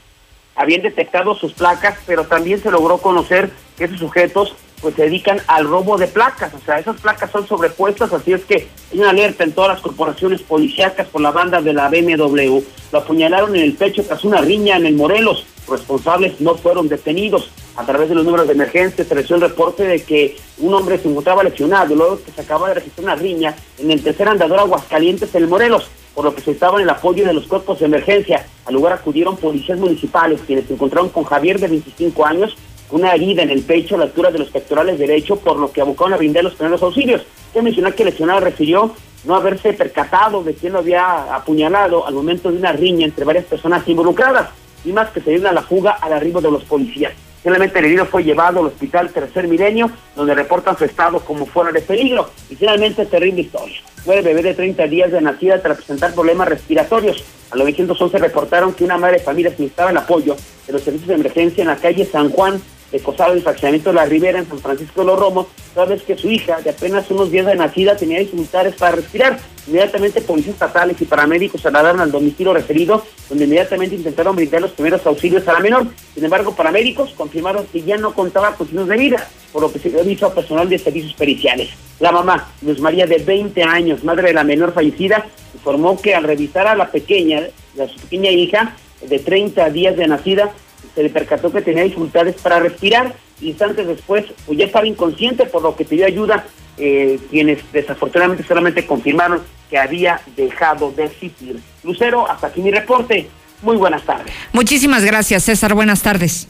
[0.56, 5.40] habían detectado sus placas, pero también se logró conocer que esos sujetos pues se dedican
[5.48, 9.12] al robo de placas, o sea, esas placas son sobrepuestas, así es que hay una
[9.12, 12.60] alerta en todas las corporaciones policíacas por la banda de la BMW.
[12.92, 15.46] Lo apuñalaron en el pecho tras una riña en el Morelos.
[15.70, 17.50] responsables no fueron detenidos.
[17.78, 20.98] A través de los números de emergencia se recibió el reporte de que un hombre
[20.98, 24.60] se encontraba lesionado luego que se acaba de registrar una riña en el tercer andador
[24.60, 27.80] Aguascalientes en el Morelos por lo que se estaba en el apoyo de los cuerpos
[27.80, 28.46] de emergencia.
[28.66, 32.58] Al lugar acudieron policías municipales, quienes se encontraron con Javier de 25 años,
[32.92, 35.82] una herida en el pecho a la altura de los pectorales derecho, por lo que
[35.82, 37.24] abocaron a brindar los primeros auxilios.
[37.54, 42.14] Se mencionar que el lesionado refirió no haberse percatado de quién lo había apuñalado al
[42.14, 44.50] momento de una riña entre varias personas involucradas,
[44.84, 47.14] y más que se dieron a la fuga al arribo de los policías.
[47.44, 51.72] Finalmente el herido fue llevado al hospital Tercer Milenio, donde reportan su estado como fuera
[51.72, 52.30] de peligro.
[52.52, 53.78] Y finalmente, terrible historia.
[54.06, 57.24] Fue bebé de 30 días de nacida tras presentar problemas respiratorios.
[57.50, 60.36] A los 911 reportaron que una madre de familia necesitaba el apoyo
[60.68, 62.62] de los servicios de emergencia en la calle San Juan
[63.00, 66.18] Cosado del fraccionamiento de la Ribera en San Francisco de los Romos, toda vez que
[66.18, 69.40] su hija, de apenas unos días de nacida, tenía dificultades para respirar.
[69.68, 74.72] Inmediatamente policías estatales y paramédicos se trasladaron al domicilio referido, donde inmediatamente intentaron brindar los
[74.72, 75.88] primeros auxilios a la menor.
[76.14, 79.80] Sin embargo, paramédicos confirmaron que ya no contaba con signos de vida, por lo que
[79.80, 81.70] se dio aviso a personal de servicios periciales.
[82.00, 86.24] La mamá, Luz María, de 20 años, madre de la menor fallecida, informó que al
[86.24, 87.48] revisar a la pequeña,
[87.80, 88.76] a su pequeña hija,
[89.08, 90.52] de 30 días de nacida,
[90.96, 93.14] se le percató que tenía dificultades para respirar.
[93.42, 96.46] Instantes después, pues ya estaba inconsciente, por lo que pidió ayuda,
[96.78, 101.60] eh, quienes desafortunadamente solamente confirmaron que había dejado de existir.
[101.84, 103.28] Lucero, hasta aquí mi reporte.
[103.62, 104.34] Muy buenas tardes.
[104.54, 105.74] Muchísimas gracias, César.
[105.74, 106.48] Buenas tardes.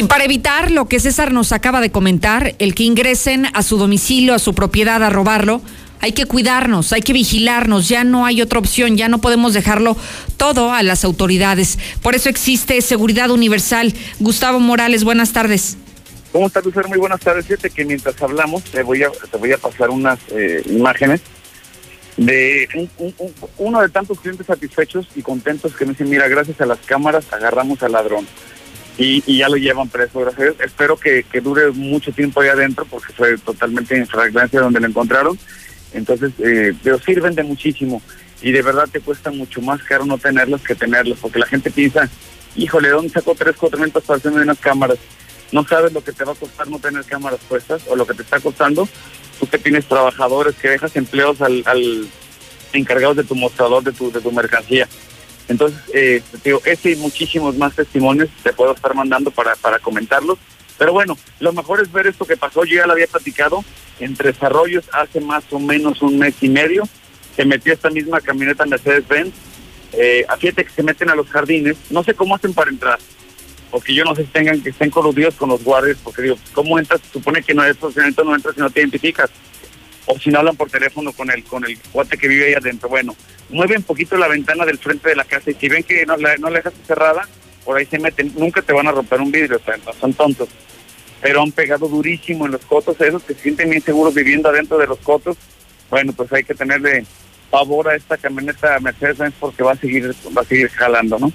[0.00, 3.76] Y para evitar lo que César nos acaba de comentar, el que ingresen a su
[3.76, 5.60] domicilio, a su propiedad a robarlo,
[6.00, 9.98] hay que cuidarnos, hay que vigilarnos, ya no hay otra opción, ya no podemos dejarlo
[10.38, 11.78] todo a las autoridades.
[12.00, 13.92] Por eso existe Seguridad Universal.
[14.20, 15.76] Gustavo Morales, buenas tardes.
[16.32, 16.88] ¿Cómo estás, Lucero?
[16.88, 17.44] Muy buenas tardes.
[17.44, 21.20] Fíjate que mientras hablamos, te voy a, te voy a pasar unas eh, imágenes
[22.16, 22.88] de
[23.58, 27.30] uno de tantos clientes satisfechos y contentos que me dicen, mira, gracias a las cámaras
[27.30, 28.26] agarramos al ladrón
[29.02, 30.56] y, ya lo llevan preso, gracias.
[30.60, 35.38] Espero que, dure mucho tiempo ahí adentro porque fue totalmente en fragancia donde lo encontraron.
[35.94, 38.02] Entonces, eh, pero sirven de muchísimo
[38.42, 41.70] y de verdad te cuesta mucho más caro no tenerlos que tenerlos porque la gente
[41.70, 42.10] piensa,
[42.54, 44.98] híjole, ¿dónde saco tres, cuatro para hacerme unas cámaras?
[45.50, 48.14] No sabes lo que te va a costar no tener cámaras puestas o lo que
[48.14, 48.86] te está costando.
[49.40, 52.06] Tú que tienes trabajadores, que dejas empleos al, al
[52.74, 54.86] encargados de tu mostrador, de tu, de tu mercancía.
[55.50, 60.38] Entonces, eh, digo, este y muchísimos más testimonios te puedo estar mandando para, para comentarlos.
[60.78, 62.64] Pero bueno, lo mejor es ver esto que pasó.
[62.64, 63.64] Yo ya lo había platicado
[63.98, 66.84] en Tres Arroyos hace más o menos un mes y medio.
[67.34, 69.34] Se metió esta misma camioneta Mercedes-Benz.
[69.94, 71.76] Eh, fíjate que se meten a los jardines.
[71.90, 73.00] No sé cómo hacen para entrar.
[73.72, 75.98] Porque yo no sé tengan que estén coludidos con los guardias.
[76.04, 77.00] Porque digo, ¿cómo entras?
[77.12, 79.30] Supone que no es funcionamiento, no entras si no te identificas.
[80.12, 82.88] O si no hablan por teléfono con el, con el cuate que vive ahí adentro.
[82.88, 83.14] Bueno,
[83.48, 86.16] mueve un poquito la ventana del frente de la casa y si ven que no
[86.16, 87.28] la, no la dejas cerrada,
[87.64, 88.32] por ahí se meten.
[88.36, 90.48] Nunca te van a romper un vidrio, o son tontos.
[91.20, 94.78] Pero han pegado durísimo en los cotos, esos que se sienten bien seguros viviendo adentro
[94.78, 95.36] de los cotos.
[95.90, 97.04] bueno, pues hay que tenerle
[97.50, 101.32] favor a esta camioneta Mercedes-Benz porque va a seguir va a seguir jalando, ¿no?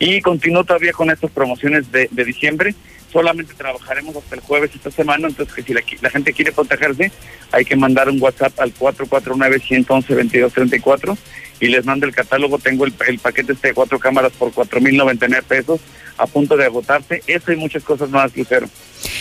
[0.00, 2.74] Y continúo todavía con estas promociones de, de diciembre.
[3.12, 7.12] Solamente trabajaremos hasta el jueves esta semana, entonces que si la, gente quiere protegerse,
[7.52, 11.16] hay que mandar un WhatsApp al 449-111-2234
[11.60, 12.58] y les mando el catálogo.
[12.58, 15.80] Tengo el, el paquete este de cuatro cámaras por 4.099 pesos
[16.18, 17.22] a punto de agotarse.
[17.26, 18.68] Eso y muchas cosas más, Lucero.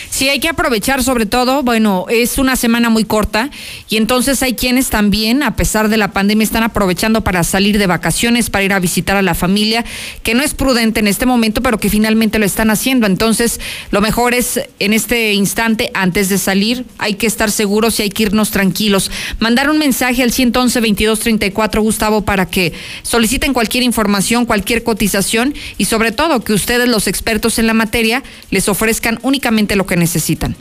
[0.09, 3.51] Sí, hay que aprovechar sobre todo, bueno, es una semana muy corta
[3.89, 7.87] y entonces hay quienes también, a pesar de la pandemia, están aprovechando para salir de
[7.87, 9.85] vacaciones, para ir a visitar a la familia,
[10.23, 13.05] que no es prudente en este momento, pero que finalmente lo están haciendo.
[13.05, 13.59] Entonces,
[13.91, 18.09] lo mejor es en este instante, antes de salir, hay que estar seguros y hay
[18.09, 19.11] que irnos tranquilos.
[19.39, 22.73] Mandar un mensaje al 111-2234, Gustavo, para que
[23.03, 28.23] soliciten cualquier información, cualquier cotización y sobre todo que ustedes, los expertos en la materia,
[28.49, 30.55] les ofrezcan únicamente lo que necesitan.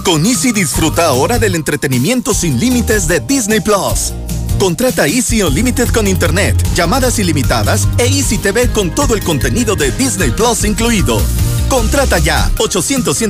[0.04, 4.14] Con Easy disfruta ahora del entretenimiento sin límites de Disney Plus.
[4.59, 9.92] Contrata Easy Unlimited con Internet, llamadas ilimitadas e Easy TV con todo el contenido de
[9.92, 11.20] Disney Plus incluido.
[11.68, 13.20] Contrata ya 800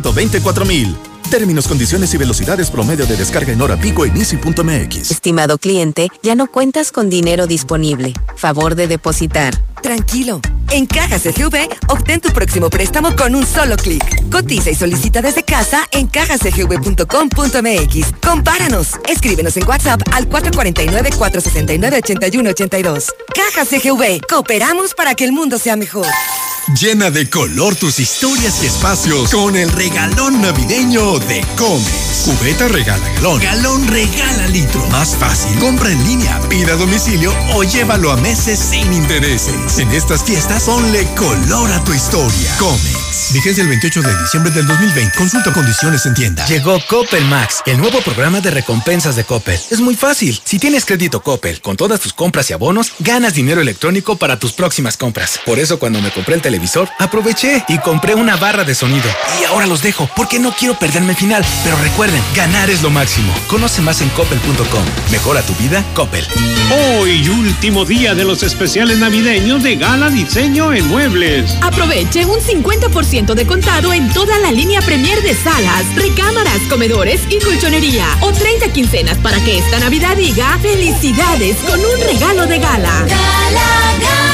[0.67, 1.08] mil.
[1.31, 5.11] Términos, condiciones y velocidades promedio de descarga en hora pico en easy.mx.
[5.11, 8.15] Estimado cliente, ya no cuentas con dinero disponible.
[8.37, 9.55] Favor de depositar.
[9.83, 10.41] Tranquilo.
[10.71, 14.03] En Cajas CGV, obtén tu próximo préstamo con un solo clic.
[14.31, 18.13] Cotiza y solicita desde casa en cajascgv.com.mx.
[18.27, 18.89] Compáranos.
[19.09, 23.07] Escríbenos en WhatsApp al 449-469-8182.
[23.35, 24.21] Cajas CGV.
[24.29, 26.07] Cooperamos para que el mundo sea mejor.
[26.79, 32.25] Llena de color tus historias y espacios con el regalón navideño de Comex.
[32.25, 33.41] Cubeta regala galón.
[33.41, 34.87] Galón regala litro.
[34.89, 35.59] Más fácil.
[35.59, 39.79] Compra en línea, pida a domicilio o llévalo a meses sin intereses.
[39.79, 42.57] En estas fiestas, ponle color a tu historia.
[42.59, 43.08] Comex.
[43.33, 45.19] Vigencia el 28 de diciembre del 2020.
[45.19, 46.47] Consulta condiciones en tienda.
[46.47, 49.61] Llegó Coppel Max, el nuevo programa de recompensas de Coppel.
[49.71, 50.41] Es muy fácil.
[50.45, 54.53] Si tienes crédito Coppel con todas tus compras y abonos, ganas dinero electrónico para tus
[54.53, 55.39] próximas compras.
[55.45, 59.11] Por eso cuando me compré el televisor, aproveché y compré una barra de sonido.
[59.41, 61.45] Y ahora los dejo porque no quiero perderme el final.
[61.65, 63.35] Pero recuerden, ganar es lo máximo.
[63.49, 64.85] Conoce más en coppel.com.
[65.11, 66.27] Mejora tu vida, Coppel.
[66.99, 71.57] Hoy, último día de los especiales navideños de Gala Diseño en Muebles.
[71.61, 77.43] Aproveche un 50% de contado en toda la línea Premier de salas, recámaras, comedores y
[77.43, 78.05] colchonería.
[78.21, 83.07] O 30 quincenas para que esta Navidad diga felicidades con un regalo de gala.
[83.09, 84.28] Gala, gala,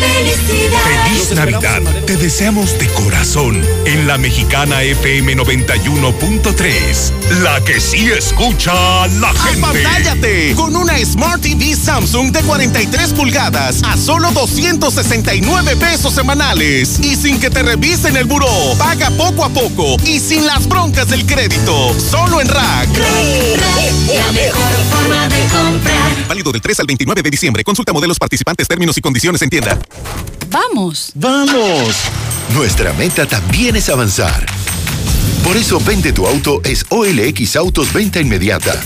[0.00, 0.80] felicidad.
[1.04, 1.82] Feliz Navidad.
[2.06, 7.12] Te deseamos de corazón en la mexicana FM 91.3.
[7.42, 9.66] La que sí escucha a la gente.
[9.66, 10.54] ¡Apantállate!
[10.54, 16.98] Con una Smart TV Samsung de 43 pulgadas a solo 269 pesos semanales.
[17.00, 18.48] Y sin que te revisen el buró.
[18.78, 21.94] Paga poco a poco y sin las broncas del crédito.
[21.98, 22.88] Solo en Rack.
[24.14, 26.28] La mejor forma de comprar.
[26.28, 27.64] Válido del 3 al 29 de diciembre.
[27.64, 29.76] Consulta modelos participantes, términos y condiciones en tienda.
[30.50, 31.10] Vamos.
[31.16, 31.96] ¡Vamos!
[32.54, 34.46] Nuestra meta también es avanzar.
[35.42, 38.80] Por eso Vende tu auto es OLX Autos Venta Inmediata.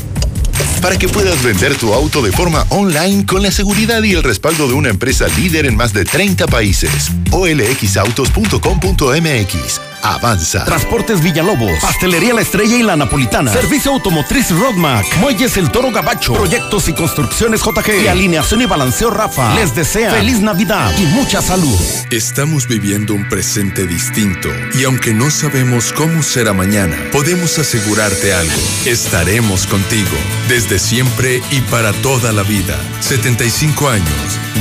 [0.84, 4.68] Para que puedas vender tu auto de forma online con la seguridad y el respaldo
[4.68, 7.10] de una empresa líder en más de 30 países.
[7.30, 9.80] olxautos.com.mx.
[10.04, 10.66] Avanza.
[10.66, 16.34] Transportes Villalobos, Pastelería La Estrella y La Napolitana, Servicio Automotriz Rodmac, Muelles El Toro Gabacho,
[16.34, 19.54] Proyectos y Construcciones JG y Alineación y Balanceo Rafa.
[19.54, 21.74] Les desea feliz Navidad y mucha salud.
[22.10, 28.52] Estamos viviendo un presente distinto y aunque no sabemos cómo será mañana, podemos asegurarte algo.
[28.84, 30.16] Estaremos contigo
[30.50, 32.78] desde siempre y para toda la vida.
[33.00, 34.08] 75 años.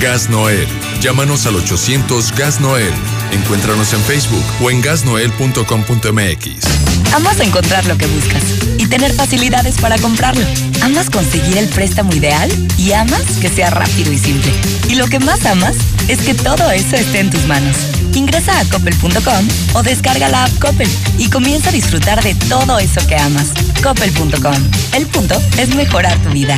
[0.01, 0.68] Gas Noel.
[1.01, 2.93] Llámanos al 800 Gas Noel.
[3.32, 7.14] Encuéntranos en Facebook o en gasnoel.com.mx.
[7.14, 8.43] Amas encontrar lo que buscas
[8.78, 10.45] y tener facilidades para comprarlo.
[10.82, 14.51] Amas conseguir el préstamo ideal y amas que sea rápido y simple.
[14.89, 15.76] Y lo que más amas
[16.07, 17.78] es que todo eso esté en tus manos.
[18.16, 23.05] Ingresa a coppel.com o descarga la app Coppel y comienza a disfrutar de todo eso
[23.07, 23.47] que amas.
[23.82, 24.70] Coppel.com.
[24.93, 26.57] El punto es mejorar tu vida.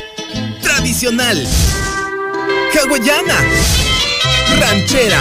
[0.61, 1.47] Tradicional.
[2.73, 3.35] Hawaiana.
[4.59, 5.19] Ranchera.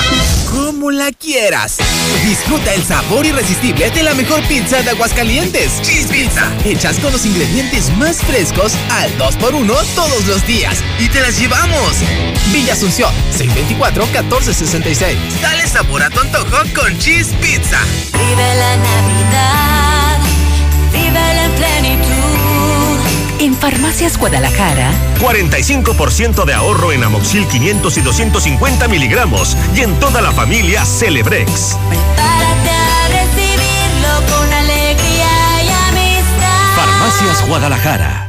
[0.55, 1.79] Como la quieras.
[2.25, 5.83] Disfruta el sabor irresistible de la mejor pizza de Aguascalientes.
[5.83, 6.49] Cheese Pizza.
[6.65, 10.79] Hechas con los ingredientes más frescos al 2x1 todos los días.
[11.01, 11.97] Y te las llevamos.
[12.53, 15.17] Villa Asunción, 624-1466.
[15.43, 17.81] Dale sabor a tu antojo con Cheese Pizza.
[18.13, 20.21] Vive la Navidad,
[20.93, 22.14] vive la plenitud.
[23.45, 24.91] En Farmacias Guadalajara,
[25.21, 31.77] 45% de ahorro en Amoxil 500 y 250 miligramos y en toda la familia Celebrex.
[32.17, 36.75] Párate a recibirlo con alegría y amistad.
[36.75, 38.24] Farmacias Guadalajara.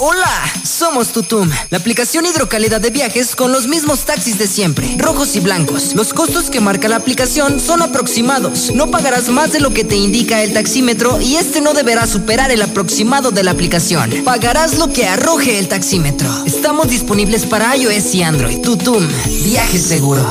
[0.00, 5.34] Hola, somos Tutum, la aplicación hidrocalidad de viajes con los mismos taxis de siempre, rojos
[5.34, 5.96] y blancos.
[5.96, 8.72] Los costos que marca la aplicación son aproximados.
[8.72, 12.52] No pagarás más de lo que te indica el taxímetro y este no deberá superar
[12.52, 14.12] el aproximado de la aplicación.
[14.24, 16.28] Pagarás lo que arroje el taxímetro.
[16.46, 18.60] Estamos disponibles para iOS y Android.
[18.60, 19.04] Tutum,
[19.44, 20.22] viaje seguro.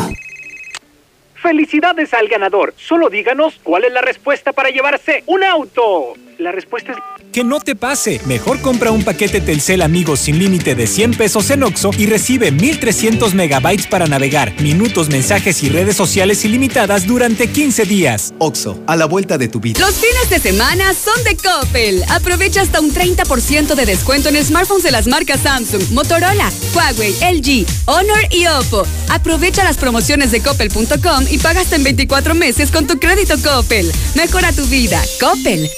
[1.41, 2.73] Felicidades al ganador.
[2.77, 6.13] Solo díganos cuál es la respuesta para llevarse un auto.
[6.37, 7.16] La respuesta es...
[7.31, 8.19] Que no te pase.
[8.25, 12.51] Mejor compra un paquete Telcel Amigos sin límite de 100 pesos en Oxo y recibe
[12.51, 18.33] 1300 megabytes para navegar, minutos, mensajes y redes sociales ilimitadas durante 15 días.
[18.39, 19.79] Oxo, a la vuelta de tu vida.
[19.79, 22.03] Los fines de semana son de Coppel.
[22.09, 27.65] Aprovecha hasta un 30% de descuento en smartphones de las marcas Samsung, Motorola, Huawei, LG,
[27.85, 28.85] Honor y Oppo.
[29.09, 33.91] Aprovecha las promociones de coppel.com y paga hasta en 24 meses con tu crédito Coppel.
[34.15, 35.01] Mejora tu vida.
[35.19, 35.69] Coppel.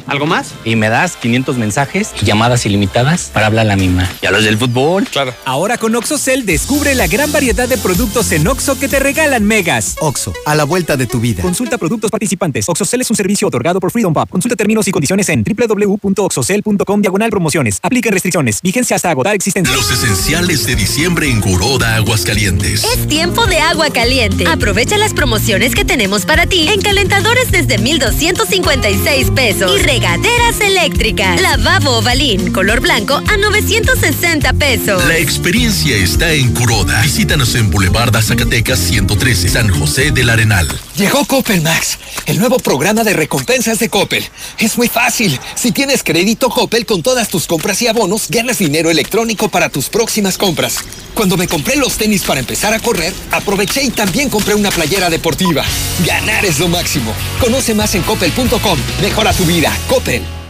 [0.08, 0.54] ¿Algo más?
[0.66, 4.10] Y me das 500 mensajes y llamadas ilimitadas para hablar a la misma.
[4.22, 5.06] ¿Y a los del fútbol?
[5.06, 5.34] Claro.
[5.45, 9.95] Ahora con OxoCell descubre la gran variedad de productos en Oxo que te regalan megas.
[10.01, 11.41] Oxo, a la vuelta de tu vida.
[11.41, 12.68] Consulta productos participantes.
[12.68, 14.30] OxoCell es un servicio otorgado por Freedom Pop.
[14.30, 17.80] Consulta términos y condiciones en www.oxocell.com diagonal promociones.
[17.82, 18.62] Apliquen restricciones.
[18.62, 19.76] Vigencia hasta agotar existencia.
[19.76, 22.84] Los esenciales de diciembre en Curoda, Aguascalientes.
[22.84, 24.45] Es tiempo de agua caliente.
[24.47, 29.72] Aprovecha las promociones que tenemos para ti en calentadores desde 1,256 pesos.
[29.80, 31.39] Y regaderas eléctricas.
[31.39, 35.06] Lavabo Ovalín, color blanco a 960 pesos.
[35.06, 37.00] La experiencia está en Curoda.
[37.04, 40.68] Visítanos en Boulevard Zacatecas 113, San José del Arenal.
[40.96, 44.24] Llegó Coppel Max, el nuevo programa de recompensas de Coppel.
[44.60, 45.39] Es muy fácil.
[45.56, 49.89] Si tienes crédito Coppel con todas tus compras y abonos, ganas dinero electrónico para tus
[49.89, 50.78] próximas compras.
[51.16, 55.10] Cuando me compré los tenis para empezar a correr, aproveché y también compré una playera
[55.10, 55.64] deportiva.
[56.06, 57.12] Ganar es lo máximo.
[57.39, 58.78] Conoce más en coppel.com.
[59.02, 59.76] Mejora tu vida.
[59.88, 60.43] Coppel.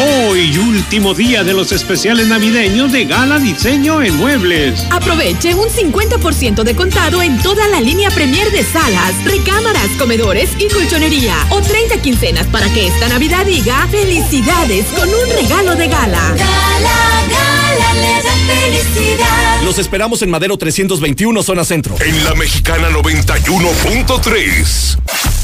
[0.00, 4.86] Hoy, último día de los especiales navideños de Gala Diseño en Muebles.
[4.90, 10.68] Aproveche un 50% de contado en toda la línea Premier de salas, recámaras, comedores y
[10.68, 11.34] colchonería.
[11.50, 16.32] O 30 quincenas para que esta Navidad diga felicidades con un regalo de gala.
[16.36, 19.62] Gala, gala, le da felicidad.
[19.64, 21.96] Los esperamos en Madero 321, zona centro.
[22.00, 24.98] En la Mexicana 91.3.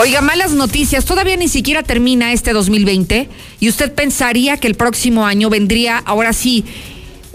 [0.00, 1.04] Oiga, malas noticias.
[1.04, 3.28] Todavía ni siquiera termina este 2020
[3.58, 6.64] y usted pensaría que el próximo año vendría, ahora sí,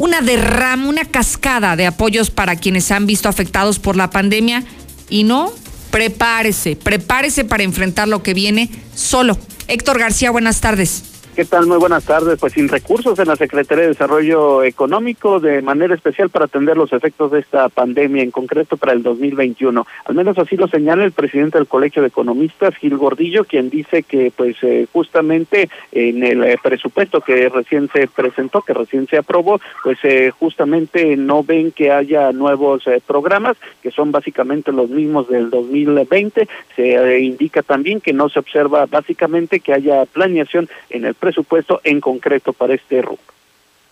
[0.03, 4.65] una derrama, una cascada de apoyos para quienes han visto afectados por la pandemia
[5.09, 5.49] y no,
[5.91, 9.37] prepárese, prepárese para enfrentar lo que viene solo.
[9.69, 11.12] Héctor García, buenas tardes.
[11.35, 11.65] ¿Qué tal?
[11.65, 12.37] Muy buenas tardes.
[12.39, 16.93] Pues sin recursos en la Secretaría de Desarrollo Económico, de manera especial para atender los
[16.93, 19.83] efectos de esta pandemia, en concreto para el 2021.
[20.05, 24.03] Al menos así lo señala el presidente del Colegio de Economistas, Gil Gordillo, quien dice
[24.03, 29.17] que, pues, eh, justamente en el eh, presupuesto que recién se presentó, que recién se
[29.17, 35.27] aprobó, pues, eh, justamente no ven que haya nuevos programas, que son básicamente los mismos
[35.29, 36.47] del 2020.
[36.75, 42.01] Se indica también que no se observa básicamente que haya planeación en el presupuesto en
[42.01, 43.33] concreto para este rubro.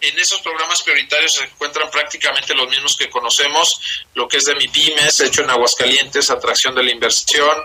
[0.01, 4.55] En esos programas prioritarios se encuentran prácticamente los mismos que conocemos, lo que es de
[4.55, 7.55] MIPIMES, hecho en Aguascalientes, atracción de la inversión,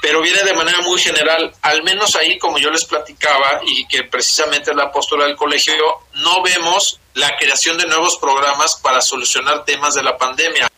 [0.00, 4.04] pero viene de manera muy general, al menos ahí, como yo les platicaba, y que
[4.04, 5.72] precisamente es la postura del colegio,
[6.16, 10.68] no vemos la creación de nuevos programas para solucionar temas de la pandemia.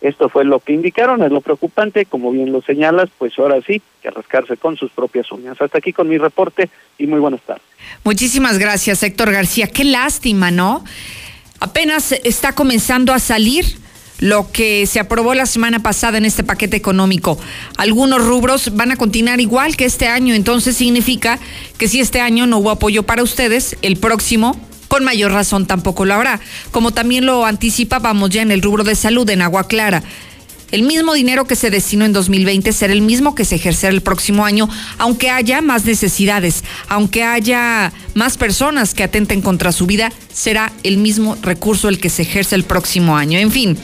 [0.00, 3.82] Esto fue lo que indicaron, es lo preocupante, como bien lo señalas, pues ahora sí,
[4.00, 5.60] que rascarse con sus propias uñas.
[5.60, 6.70] Hasta aquí con mi reporte
[7.00, 7.62] y muy buenas tardes.
[8.04, 9.66] Muchísimas gracias, Héctor García.
[9.66, 10.84] Qué lástima, ¿no?
[11.58, 13.78] Apenas está comenzando a salir
[14.18, 17.38] lo que se aprobó la semana pasada en este paquete económico.
[17.78, 21.38] Algunos rubros van a continuar igual que este año, entonces significa
[21.78, 26.04] que si este año no hubo apoyo para ustedes, el próximo con mayor razón tampoco
[26.04, 26.40] lo habrá,
[26.72, 30.02] como también lo anticipábamos ya en el rubro de salud en Agua Clara.
[30.70, 34.02] El mismo dinero que se destinó en 2020 será el mismo que se ejercerá el
[34.02, 34.68] próximo año,
[34.98, 40.98] aunque haya más necesidades, aunque haya más personas que atenten contra su vida, será el
[40.98, 43.38] mismo recurso el que se ejerce el próximo año.
[43.38, 43.78] En fin.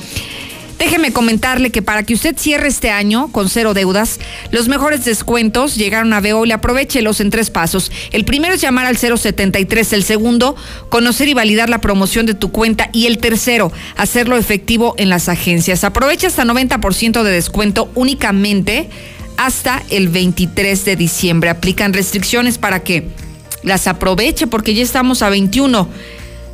[0.79, 4.21] Déjeme comentarle que para que usted cierre este año con cero deudas,
[4.51, 6.57] los mejores descuentos llegaron a Veolia.
[6.57, 7.91] Aprovechelos en tres pasos.
[8.13, 10.55] El primero es llamar al 073, el segundo,
[10.91, 15.31] conocer y validar la promoción de tu cuenta y el tercero, hacerlo efectivo en las
[15.31, 15.83] agencias.
[15.83, 18.91] Aprovecha hasta 90% de descuento únicamente
[19.39, 21.49] hasta el 23 de diciembre.
[21.49, 23.09] Aplican restricciones para que
[23.63, 25.89] las aproveche porque ya estamos a 21.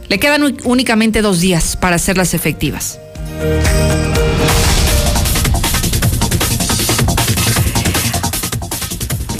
[0.08, 3.01] Le quedan únicamente dos días para hacerlas efectivas.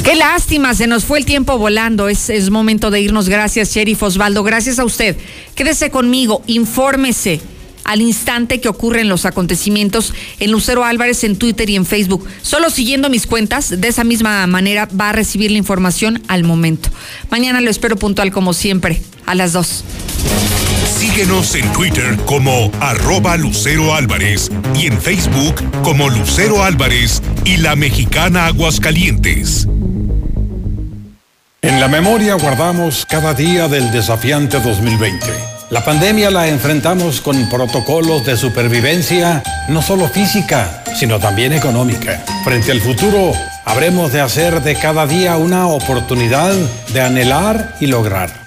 [0.05, 2.09] Qué lástima, se nos fue el tiempo volando.
[2.09, 3.28] Es, es momento de irnos.
[3.28, 4.42] Gracias, Sheriff Osvaldo.
[4.42, 5.16] Gracias a usted.
[5.55, 7.40] Quédese conmigo, infórmese
[7.84, 12.26] al instante que ocurren los acontecimientos en Lucero Álvarez en Twitter y en Facebook.
[12.42, 16.90] Solo siguiendo mis cuentas, de esa misma manera va a recibir la información al momento.
[17.30, 19.84] Mañana lo espero puntual como siempre, a las 2.
[20.93, 27.74] Síguenos en Twitter como arroba Lucero Álvarez y en Facebook como Lucero Álvarez y la
[27.74, 29.66] mexicana Aguascalientes.
[31.62, 35.26] En la memoria guardamos cada día del desafiante 2020.
[35.70, 42.22] La pandemia la enfrentamos con protocolos de supervivencia, no solo física, sino también económica.
[42.45, 43.32] Frente al futuro,
[43.64, 46.55] habremos de hacer de cada día una oportunidad
[46.93, 48.41] de anhelar y lograr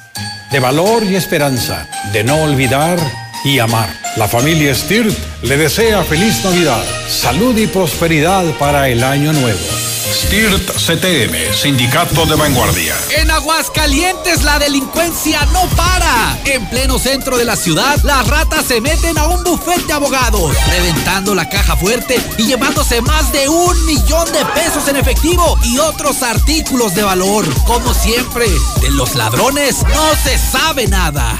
[0.56, 2.98] de valor y esperanza, de no olvidar
[3.44, 3.90] y amar.
[4.16, 9.95] La familia Stirt le desea feliz Navidad, salud y prosperidad para el año nuevo.
[10.16, 12.96] STIRT CTM, Sindicato de Vanguardia.
[13.18, 16.40] En Aguascalientes la delincuencia no para.
[16.46, 20.56] En pleno centro de la ciudad, las ratas se meten a un bufete de abogados,
[20.70, 25.80] reventando la caja fuerte y llevándose más de un millón de pesos en efectivo y
[25.80, 27.46] otros artículos de valor.
[27.66, 28.46] Como siempre,
[28.80, 31.38] de los ladrones no se sabe nada.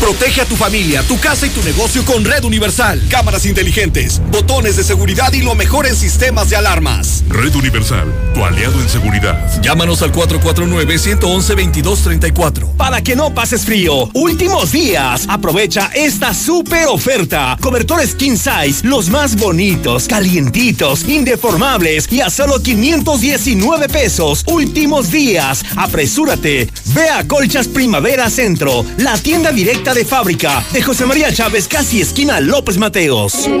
[0.00, 3.02] Protege a tu familia, tu casa y tu negocio con Red Universal.
[3.08, 7.24] Cámaras inteligentes, botones de seguridad y lo mejor en sistemas de alarmas.
[7.28, 9.60] Red Universal, tu aliado en seguridad.
[9.60, 12.76] Llámanos al 449-111-2234.
[12.76, 15.26] Para que no pases frío, últimos días.
[15.28, 17.56] Aprovecha esta super oferta.
[17.60, 24.44] Cobertores King Size, los más bonitos, calientitos, indeformables y a solo 519 pesos.
[24.46, 25.64] Últimos días.
[25.74, 26.70] Apresúrate.
[26.94, 32.02] Ve a Colchas Primavera Centro, la tienda directa de fábrica de José María Chávez, casi
[32.02, 33.46] esquina López Mateos.
[33.46, 33.58] El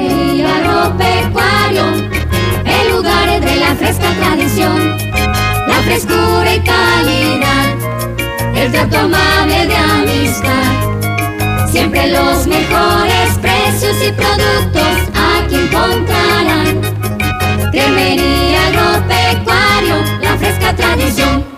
[2.90, 4.98] lugar de la fresca tradición,
[5.66, 7.74] la frescura y calidad,
[8.54, 11.68] el trato amable de amistad.
[11.70, 16.82] Siempre los mejores precios y productos aquí encontrarán.
[17.72, 21.57] Cremería agropecuario, la fresca tradición.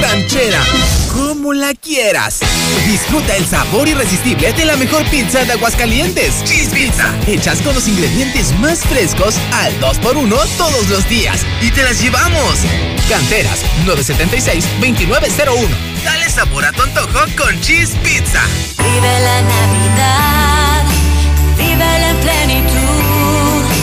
[0.00, 0.62] Ranchera
[1.12, 2.40] como la quieras.
[2.86, 6.44] Disfruta el sabor irresistible de la mejor pizza de Aguascalientes.
[6.44, 7.12] Cheese Pizza.
[7.26, 11.40] Hechas con los ingredientes más frescos al 2x1 todos los días.
[11.62, 12.58] Y te las llevamos.
[13.08, 15.68] Canteras 976-2901.
[16.04, 18.42] Dale sabor a tu antojo con Cheese Pizza.
[18.78, 20.84] Vive la Navidad.
[21.56, 22.85] Vive la plenitud.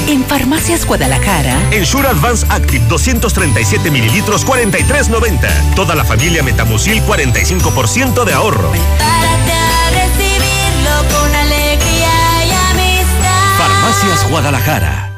[0.07, 1.69] En Farmacias Guadalajara.
[1.71, 5.75] Ensure Advance Active 237 mililitros 43.90.
[5.75, 8.69] Toda la familia Metamucil 45% de ahorro.
[8.71, 13.57] Prepárate a recibirlo con alegría y amistad.
[13.57, 15.09] Farmacias Guadalajara.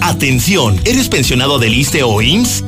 [0.00, 2.67] Atención, ¿eres pensionado del ISTE o IMSS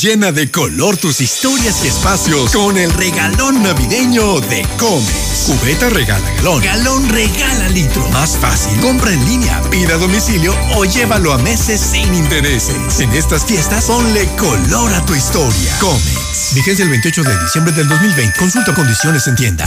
[0.00, 5.46] Llena de color tus historias y espacios con el regalón navideño de Comex.
[5.46, 6.62] Cubeta regala galón.
[6.62, 8.06] Galón regala litro.
[8.10, 8.78] Más fácil.
[8.80, 13.00] Compra en línea, pida a domicilio o llévalo a meses sin intereses.
[13.00, 15.72] En estas fiestas, ponle color a tu historia.
[15.80, 16.52] Comex.
[16.54, 18.38] Vigencia el 28 de diciembre del 2020.
[18.38, 19.64] Consulta condiciones en tienda.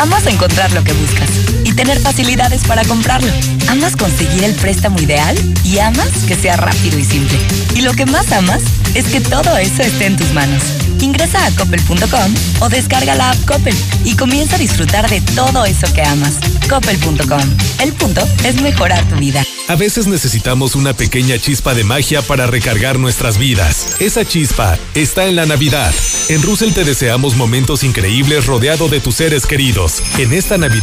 [0.00, 1.28] Amas encontrar lo que buscas
[1.64, 3.32] y tener facilidades para comprarlo.
[3.68, 7.38] Amas conseguir el préstamo ideal y amas que sea rápido y simple.
[7.74, 8.62] Y lo que más amas
[8.94, 10.62] es que todo eso esté en tus manos.
[11.00, 15.92] Ingresa a coppel.com o descarga la app Coppel y comienza a disfrutar de todo eso
[15.94, 16.34] que amas.
[16.68, 17.40] Coppel.com.
[17.80, 19.42] El punto es mejorar tu vida.
[19.68, 23.96] A veces necesitamos una pequeña chispa de magia para recargar nuestras vidas.
[24.00, 25.92] Esa chispa está en la Navidad.
[26.28, 30.02] En Russell te deseamos momentos increíbles rodeado de tus seres queridos.
[30.18, 30.82] En esta Navidad